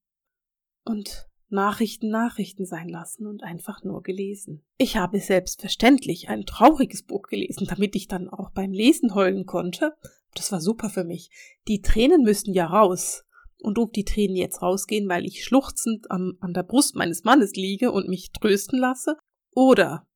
Und 0.84 1.29
Nachrichten 1.50 2.10
Nachrichten 2.10 2.66
sein 2.66 2.90
lassen 2.90 3.26
und 3.26 3.44
einfach 3.44 3.84
nur 3.84 4.04
gelesen. 4.04 4.64
Ich 4.78 4.98
habe 4.98 5.20
selbstverständlich 5.20 6.30
ein 6.30 6.46
trauriges 6.46 7.04
Buch 7.04 7.24
gelesen, 7.24 7.68
damit 7.68 7.96
ich 7.96 8.08
dann 8.08 8.30
auch 8.30 8.52
beim 8.52 8.72
Lesen 8.72 9.16
heulen 9.16 9.46
konnte. 9.46 9.94
Das 10.36 10.52
war 10.52 10.62
super 10.62 10.90
für 10.90 11.04
mich. 11.04 11.30
Die 11.68 11.82
Tränen 11.82 12.24
müssen 12.24 12.54
ja 12.54 12.68
raus. 12.68 13.24
Und 13.62 13.78
ob 13.78 13.92
die 13.92 14.06
Tränen 14.06 14.38
jetzt 14.38 14.62
rausgehen, 14.62 15.10
weil 15.10 15.26
ich 15.26 15.44
schluchzend 15.44 16.10
am, 16.10 16.38
an 16.40 16.54
der 16.54 16.64
Brust 16.64 16.96
meines 16.96 17.26
Mannes 17.26 17.54
liege 17.56 17.92
und 17.92 18.08
mich 18.08 18.32
trösten 18.32 18.80
lasse, 18.80 19.18
oder 19.54 20.08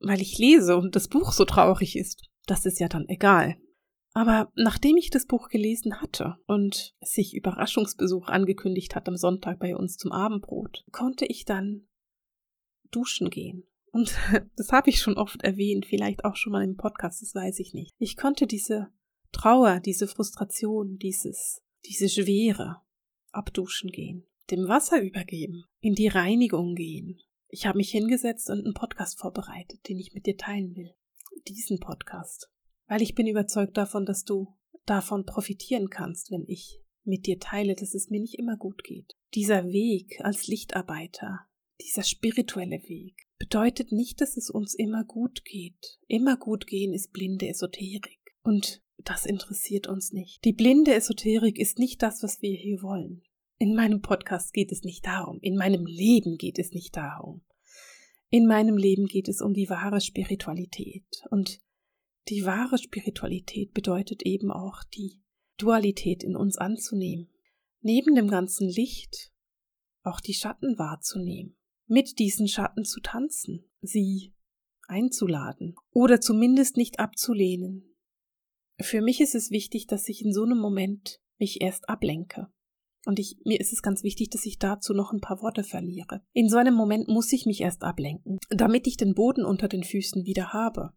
weil 0.00 0.20
ich 0.20 0.36
lese 0.38 0.76
und 0.76 0.94
das 0.94 1.08
Buch 1.08 1.32
so 1.32 1.44
traurig 1.44 1.96
ist, 1.96 2.28
das 2.46 2.66
ist 2.66 2.80
ja 2.80 2.88
dann 2.88 3.08
egal. 3.08 3.56
Aber 4.14 4.52
nachdem 4.54 4.96
ich 4.96 5.10
das 5.10 5.26
Buch 5.26 5.48
gelesen 5.48 6.00
hatte 6.00 6.36
und 6.46 6.94
sich 7.00 7.34
Überraschungsbesuch 7.34 8.28
angekündigt 8.28 8.94
hat 8.94 9.08
am 9.08 9.16
Sonntag 9.16 9.58
bei 9.58 9.74
uns 9.74 9.96
zum 9.96 10.12
Abendbrot, 10.12 10.84
konnte 10.92 11.24
ich 11.24 11.44
dann 11.44 11.86
duschen 12.90 13.30
gehen. 13.30 13.64
Und 13.90 14.14
das 14.56 14.70
habe 14.70 14.90
ich 14.90 15.00
schon 15.00 15.16
oft 15.16 15.42
erwähnt, 15.42 15.86
vielleicht 15.86 16.24
auch 16.24 16.36
schon 16.36 16.52
mal 16.52 16.64
im 16.64 16.76
Podcast, 16.76 17.22
das 17.22 17.34
weiß 17.34 17.58
ich 17.60 17.72
nicht. 17.72 17.92
Ich 17.98 18.16
konnte 18.16 18.46
diese 18.46 18.88
Trauer, 19.32 19.80
diese 19.80 20.06
Frustration, 20.06 20.98
dieses, 20.98 21.62
diese 21.86 22.08
Schwere 22.10 22.82
abduschen 23.30 23.90
gehen, 23.90 24.26
dem 24.50 24.68
Wasser 24.68 25.00
übergeben, 25.00 25.64
in 25.80 25.94
die 25.94 26.08
Reinigung 26.08 26.74
gehen. 26.74 27.18
Ich 27.48 27.66
habe 27.66 27.78
mich 27.78 27.90
hingesetzt 27.90 28.50
und 28.50 28.64
einen 28.64 28.74
Podcast 28.74 29.18
vorbereitet, 29.18 29.88
den 29.88 29.98
ich 29.98 30.12
mit 30.12 30.26
dir 30.26 30.36
teilen 30.36 30.76
will. 30.76 30.94
Diesen 31.48 31.80
Podcast 31.80 32.51
weil 32.92 33.00
ich 33.00 33.14
bin 33.14 33.26
überzeugt 33.26 33.78
davon, 33.78 34.04
dass 34.04 34.22
du 34.22 34.48
davon 34.84 35.24
profitieren 35.24 35.88
kannst, 35.88 36.30
wenn 36.30 36.44
ich 36.46 36.78
mit 37.04 37.24
dir 37.24 37.38
teile, 37.38 37.74
dass 37.74 37.94
es 37.94 38.10
mir 38.10 38.20
nicht 38.20 38.38
immer 38.38 38.58
gut 38.58 38.84
geht. 38.84 39.16
Dieser 39.32 39.64
Weg 39.64 40.20
als 40.20 40.46
Lichtarbeiter, 40.46 41.40
dieser 41.80 42.02
spirituelle 42.02 42.82
Weg, 42.82 43.16
bedeutet 43.38 43.92
nicht, 43.92 44.20
dass 44.20 44.36
es 44.36 44.50
uns 44.50 44.74
immer 44.74 45.04
gut 45.04 45.42
geht. 45.46 46.00
Immer 46.06 46.36
gut 46.36 46.66
gehen 46.66 46.92
ist 46.92 47.14
blinde 47.14 47.48
Esoterik. 47.48 48.20
Und 48.42 48.82
das 48.98 49.24
interessiert 49.24 49.86
uns 49.86 50.12
nicht. 50.12 50.44
Die 50.44 50.52
blinde 50.52 50.94
Esoterik 50.94 51.58
ist 51.58 51.78
nicht 51.78 52.02
das, 52.02 52.22
was 52.22 52.42
wir 52.42 52.54
hier 52.54 52.82
wollen. 52.82 53.22
In 53.56 53.74
meinem 53.74 54.02
Podcast 54.02 54.52
geht 54.52 54.70
es 54.70 54.82
nicht 54.82 55.06
darum. 55.06 55.38
In 55.40 55.56
meinem 55.56 55.86
Leben 55.86 56.36
geht 56.36 56.58
es 56.58 56.72
nicht 56.72 56.94
darum. 56.94 57.40
In 58.28 58.46
meinem 58.46 58.76
Leben 58.76 59.06
geht 59.06 59.28
es 59.28 59.40
um 59.40 59.54
die 59.54 59.70
wahre 59.70 60.02
Spiritualität. 60.02 61.06
Und 61.30 61.62
die 62.28 62.44
wahre 62.44 62.78
Spiritualität 62.78 63.72
bedeutet 63.72 64.22
eben 64.24 64.50
auch 64.50 64.84
die 64.84 65.20
Dualität 65.58 66.22
in 66.22 66.36
uns 66.36 66.56
anzunehmen, 66.56 67.28
neben 67.80 68.14
dem 68.14 68.28
ganzen 68.28 68.68
Licht 68.68 69.32
auch 70.02 70.20
die 70.20 70.34
Schatten 70.34 70.78
wahrzunehmen, 70.78 71.56
mit 71.86 72.18
diesen 72.18 72.48
Schatten 72.48 72.84
zu 72.84 73.00
tanzen, 73.00 73.64
sie 73.80 74.34
einzuladen 74.88 75.76
oder 75.92 76.20
zumindest 76.20 76.76
nicht 76.76 76.98
abzulehnen. 76.98 77.94
Für 78.80 79.00
mich 79.00 79.20
ist 79.20 79.34
es 79.34 79.50
wichtig, 79.50 79.86
dass 79.86 80.08
ich 80.08 80.24
in 80.24 80.32
so 80.32 80.42
einem 80.42 80.58
Moment 80.58 81.20
mich 81.38 81.60
erst 81.60 81.88
ablenke. 81.88 82.48
Und 83.04 83.18
ich, 83.18 83.36
mir 83.44 83.58
ist 83.58 83.72
es 83.72 83.82
ganz 83.82 84.04
wichtig, 84.04 84.30
dass 84.30 84.46
ich 84.46 84.58
dazu 84.58 84.94
noch 84.94 85.12
ein 85.12 85.20
paar 85.20 85.42
Worte 85.42 85.64
verliere. 85.64 86.22
In 86.32 86.48
so 86.48 86.56
einem 86.56 86.74
Moment 86.74 87.08
muss 87.08 87.32
ich 87.32 87.46
mich 87.46 87.60
erst 87.60 87.82
ablenken, 87.82 88.38
damit 88.48 88.86
ich 88.86 88.96
den 88.96 89.14
Boden 89.14 89.44
unter 89.44 89.66
den 89.66 89.82
Füßen 89.82 90.24
wieder 90.24 90.52
habe. 90.52 90.92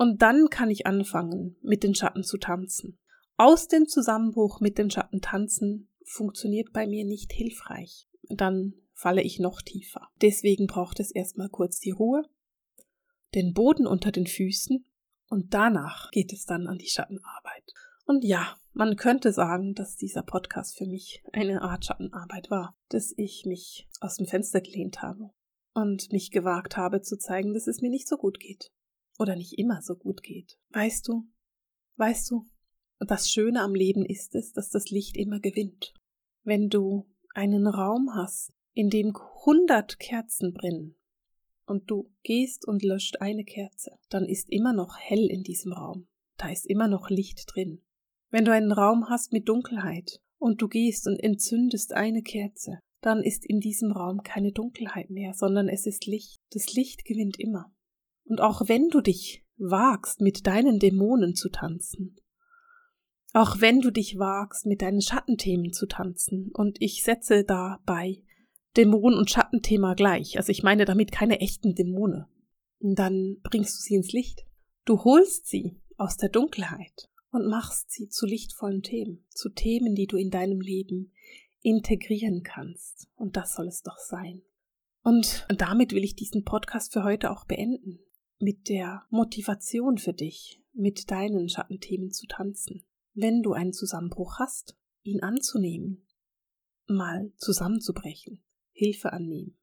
Und 0.00 0.22
dann 0.22 0.48
kann 0.48 0.70
ich 0.70 0.86
anfangen, 0.86 1.56
mit 1.60 1.82
den 1.82 1.94
Schatten 1.94 2.24
zu 2.24 2.38
tanzen. 2.38 2.98
Aus 3.36 3.68
dem 3.68 3.86
Zusammenbruch 3.86 4.58
mit 4.62 4.78
den 4.78 4.90
Schatten 4.90 5.20
tanzen 5.20 5.90
funktioniert 6.06 6.72
bei 6.72 6.86
mir 6.86 7.04
nicht 7.04 7.34
hilfreich. 7.34 8.08
Dann 8.30 8.72
falle 8.94 9.22
ich 9.22 9.40
noch 9.40 9.60
tiefer. 9.60 10.08
Deswegen 10.22 10.66
braucht 10.66 11.00
es 11.00 11.10
erstmal 11.10 11.50
kurz 11.50 11.80
die 11.80 11.90
Ruhe, 11.90 12.22
den 13.34 13.52
Boden 13.52 13.86
unter 13.86 14.10
den 14.10 14.26
Füßen 14.26 14.86
und 15.28 15.52
danach 15.52 16.10
geht 16.12 16.32
es 16.32 16.46
dann 16.46 16.66
an 16.66 16.78
die 16.78 16.88
Schattenarbeit. 16.88 17.74
Und 18.06 18.24
ja, 18.24 18.56
man 18.72 18.96
könnte 18.96 19.34
sagen, 19.34 19.74
dass 19.74 19.96
dieser 19.96 20.22
Podcast 20.22 20.78
für 20.78 20.86
mich 20.86 21.22
eine 21.34 21.60
Art 21.60 21.84
Schattenarbeit 21.84 22.50
war, 22.50 22.74
dass 22.88 23.12
ich 23.18 23.44
mich 23.44 23.86
aus 24.00 24.16
dem 24.16 24.26
Fenster 24.26 24.62
gelehnt 24.62 25.02
habe 25.02 25.28
und 25.74 26.10
mich 26.10 26.30
gewagt 26.30 26.78
habe 26.78 27.02
zu 27.02 27.18
zeigen, 27.18 27.52
dass 27.52 27.66
es 27.66 27.82
mir 27.82 27.90
nicht 27.90 28.08
so 28.08 28.16
gut 28.16 28.40
geht 28.40 28.72
oder 29.20 29.36
nicht 29.36 29.58
immer 29.58 29.82
so 29.82 29.94
gut 29.94 30.22
geht. 30.22 30.58
Weißt 30.70 31.06
du, 31.06 31.26
weißt 31.96 32.30
du, 32.30 32.46
das 32.98 33.30
Schöne 33.30 33.60
am 33.60 33.74
Leben 33.74 34.04
ist 34.04 34.34
es, 34.34 34.52
dass 34.52 34.70
das 34.70 34.90
Licht 34.90 35.16
immer 35.16 35.40
gewinnt. 35.40 35.92
Wenn 36.42 36.68
du 36.68 37.06
einen 37.34 37.66
Raum 37.66 38.10
hast, 38.14 38.52
in 38.72 38.90
dem 38.90 39.12
hundert 39.44 39.98
Kerzen 39.98 40.52
brennen, 40.52 40.96
und 41.66 41.88
du 41.88 42.10
gehst 42.24 42.66
und 42.66 42.82
löscht 42.82 43.20
eine 43.20 43.44
Kerze, 43.44 43.92
dann 44.08 44.24
ist 44.24 44.50
immer 44.50 44.72
noch 44.72 44.96
hell 44.98 45.26
in 45.30 45.44
diesem 45.44 45.72
Raum. 45.72 46.08
Da 46.36 46.50
ist 46.50 46.66
immer 46.66 46.88
noch 46.88 47.10
Licht 47.10 47.44
drin. 47.46 47.80
Wenn 48.30 48.44
du 48.44 48.52
einen 48.52 48.72
Raum 48.72 49.08
hast 49.08 49.32
mit 49.32 49.48
Dunkelheit 49.48 50.20
und 50.38 50.60
du 50.60 50.66
gehst 50.66 51.06
und 51.06 51.20
entzündest 51.20 51.92
eine 51.92 52.22
Kerze, 52.22 52.80
dann 53.02 53.22
ist 53.22 53.46
in 53.46 53.60
diesem 53.60 53.92
Raum 53.92 54.22
keine 54.24 54.50
Dunkelheit 54.50 55.10
mehr, 55.10 55.32
sondern 55.32 55.68
es 55.68 55.86
ist 55.86 56.06
Licht. 56.06 56.40
Das 56.50 56.72
Licht 56.74 57.04
gewinnt 57.04 57.38
immer. 57.38 57.72
Und 58.30 58.40
auch 58.40 58.68
wenn 58.68 58.90
du 58.90 59.00
dich 59.00 59.44
wagst, 59.58 60.20
mit 60.20 60.46
deinen 60.46 60.78
Dämonen 60.78 61.34
zu 61.34 61.48
tanzen, 61.48 62.14
auch 63.32 63.60
wenn 63.60 63.80
du 63.80 63.90
dich 63.90 64.20
wagst, 64.20 64.66
mit 64.66 64.82
deinen 64.82 65.02
Schattenthemen 65.02 65.72
zu 65.72 65.86
tanzen, 65.86 66.52
und 66.54 66.80
ich 66.80 67.02
setze 67.02 67.42
dabei 67.42 68.22
Dämonen 68.76 69.18
und 69.18 69.32
Schattenthema 69.32 69.94
gleich, 69.94 70.36
also 70.36 70.52
ich 70.52 70.62
meine 70.62 70.84
damit 70.84 71.10
keine 71.10 71.40
echten 71.40 71.74
Dämonen, 71.74 72.26
dann 72.78 73.38
bringst 73.42 73.76
du 73.76 73.82
sie 73.82 73.96
ins 73.96 74.12
Licht. 74.12 74.46
Du 74.84 75.02
holst 75.02 75.48
sie 75.48 75.80
aus 75.96 76.16
der 76.16 76.28
Dunkelheit 76.28 77.10
und 77.32 77.48
machst 77.48 77.90
sie 77.90 78.10
zu 78.10 78.26
lichtvollen 78.26 78.82
Themen, 78.82 79.24
zu 79.30 79.48
Themen, 79.48 79.96
die 79.96 80.06
du 80.06 80.16
in 80.16 80.30
deinem 80.30 80.60
Leben 80.60 81.10
integrieren 81.62 82.44
kannst. 82.44 83.08
Und 83.16 83.36
das 83.36 83.54
soll 83.54 83.66
es 83.66 83.82
doch 83.82 83.98
sein. 83.98 84.42
Und 85.02 85.48
damit 85.48 85.92
will 85.92 86.04
ich 86.04 86.14
diesen 86.14 86.44
Podcast 86.44 86.92
für 86.92 87.02
heute 87.02 87.32
auch 87.32 87.44
beenden 87.44 87.98
mit 88.40 88.68
der 88.68 89.06
Motivation 89.10 89.98
für 89.98 90.14
dich, 90.14 90.62
mit 90.72 91.10
deinen 91.10 91.48
Schattenthemen 91.48 92.10
zu 92.10 92.26
tanzen. 92.26 92.84
Wenn 93.12 93.42
du 93.42 93.52
einen 93.52 93.72
Zusammenbruch 93.72 94.38
hast, 94.38 94.76
ihn 95.02 95.22
anzunehmen, 95.22 96.06
mal 96.86 97.32
zusammenzubrechen, 97.36 98.42
Hilfe 98.72 99.12
annehmen, 99.12 99.58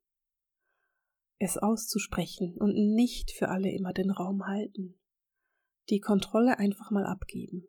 es 1.40 1.58
auszusprechen 1.58 2.56
und 2.58 2.76
nicht 2.76 3.32
für 3.32 3.50
alle 3.50 3.72
immer 3.72 3.94
den 3.94 4.12
Raum 4.12 4.46
halten, 4.46 5.00
die 5.90 6.00
Kontrolle 6.00 6.60
einfach 6.60 6.92
mal 6.92 7.06
abgeben. 7.06 7.68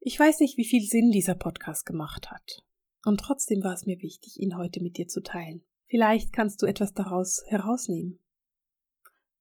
Ich 0.00 0.18
weiß 0.18 0.40
nicht, 0.40 0.56
wie 0.56 0.64
viel 0.64 0.82
Sinn 0.82 1.10
dieser 1.10 1.34
Podcast 1.34 1.84
gemacht 1.84 2.30
hat. 2.30 2.64
Und 3.04 3.20
trotzdem 3.20 3.62
war 3.62 3.74
es 3.74 3.86
mir 3.86 4.00
wichtig, 4.00 4.38
ihn 4.38 4.56
heute 4.56 4.82
mit 4.82 4.96
dir 4.96 5.08
zu 5.08 5.22
teilen. 5.22 5.62
Vielleicht 5.86 6.32
kannst 6.32 6.62
du 6.62 6.66
etwas 6.66 6.92
daraus 6.92 7.42
herausnehmen. 7.48 8.20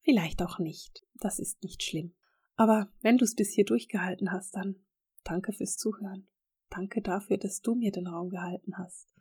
Vielleicht 0.08 0.42
auch 0.42 0.58
nicht. 0.58 1.04
Das 1.16 1.38
ist 1.38 1.62
nicht 1.64 1.84
schlimm. 1.84 2.14
Aber 2.56 2.90
wenn 3.02 3.18
du 3.18 3.26
es 3.26 3.36
bis 3.36 3.52
hier 3.52 3.66
durchgehalten 3.66 4.32
hast, 4.32 4.56
dann 4.56 4.78
danke 5.26 5.52
fürs 5.52 5.76
Zuhören. 5.76 6.30
Danke 6.70 7.02
dafür, 7.02 7.38
dass 7.38 7.60
du 7.60 7.76
mir 7.76 7.92
den 7.92 8.08
Raum 8.08 8.30
gehalten 8.30 8.78
hast. 8.78 9.14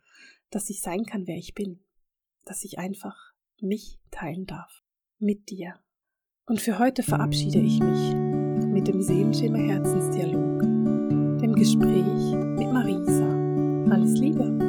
Dass 0.49 0.69
ich 0.69 0.81
sein 0.81 1.05
kann, 1.05 1.27
wer 1.27 1.35
ich 1.35 1.53
bin. 1.53 1.81
Dass 2.45 2.63
ich 2.63 2.79
einfach 2.79 3.33
mich 3.59 3.99
teilen 4.11 4.45
darf. 4.45 4.81
Mit 5.19 5.49
dir. 5.49 5.73
Und 6.45 6.61
für 6.61 6.79
heute 6.79 7.03
verabschiede 7.03 7.59
ich 7.59 7.81
mich 7.81 8.15
mit 8.67 8.87
dem 8.87 9.01
Seelenschimmer 9.01 9.57
Herzensdialog. 9.57 10.61
Dem 11.41 11.53
Gespräch 11.53 12.33
mit 12.57 12.71
Marisa. 12.71 13.93
Alles 13.93 14.17
Liebe. 14.17 14.66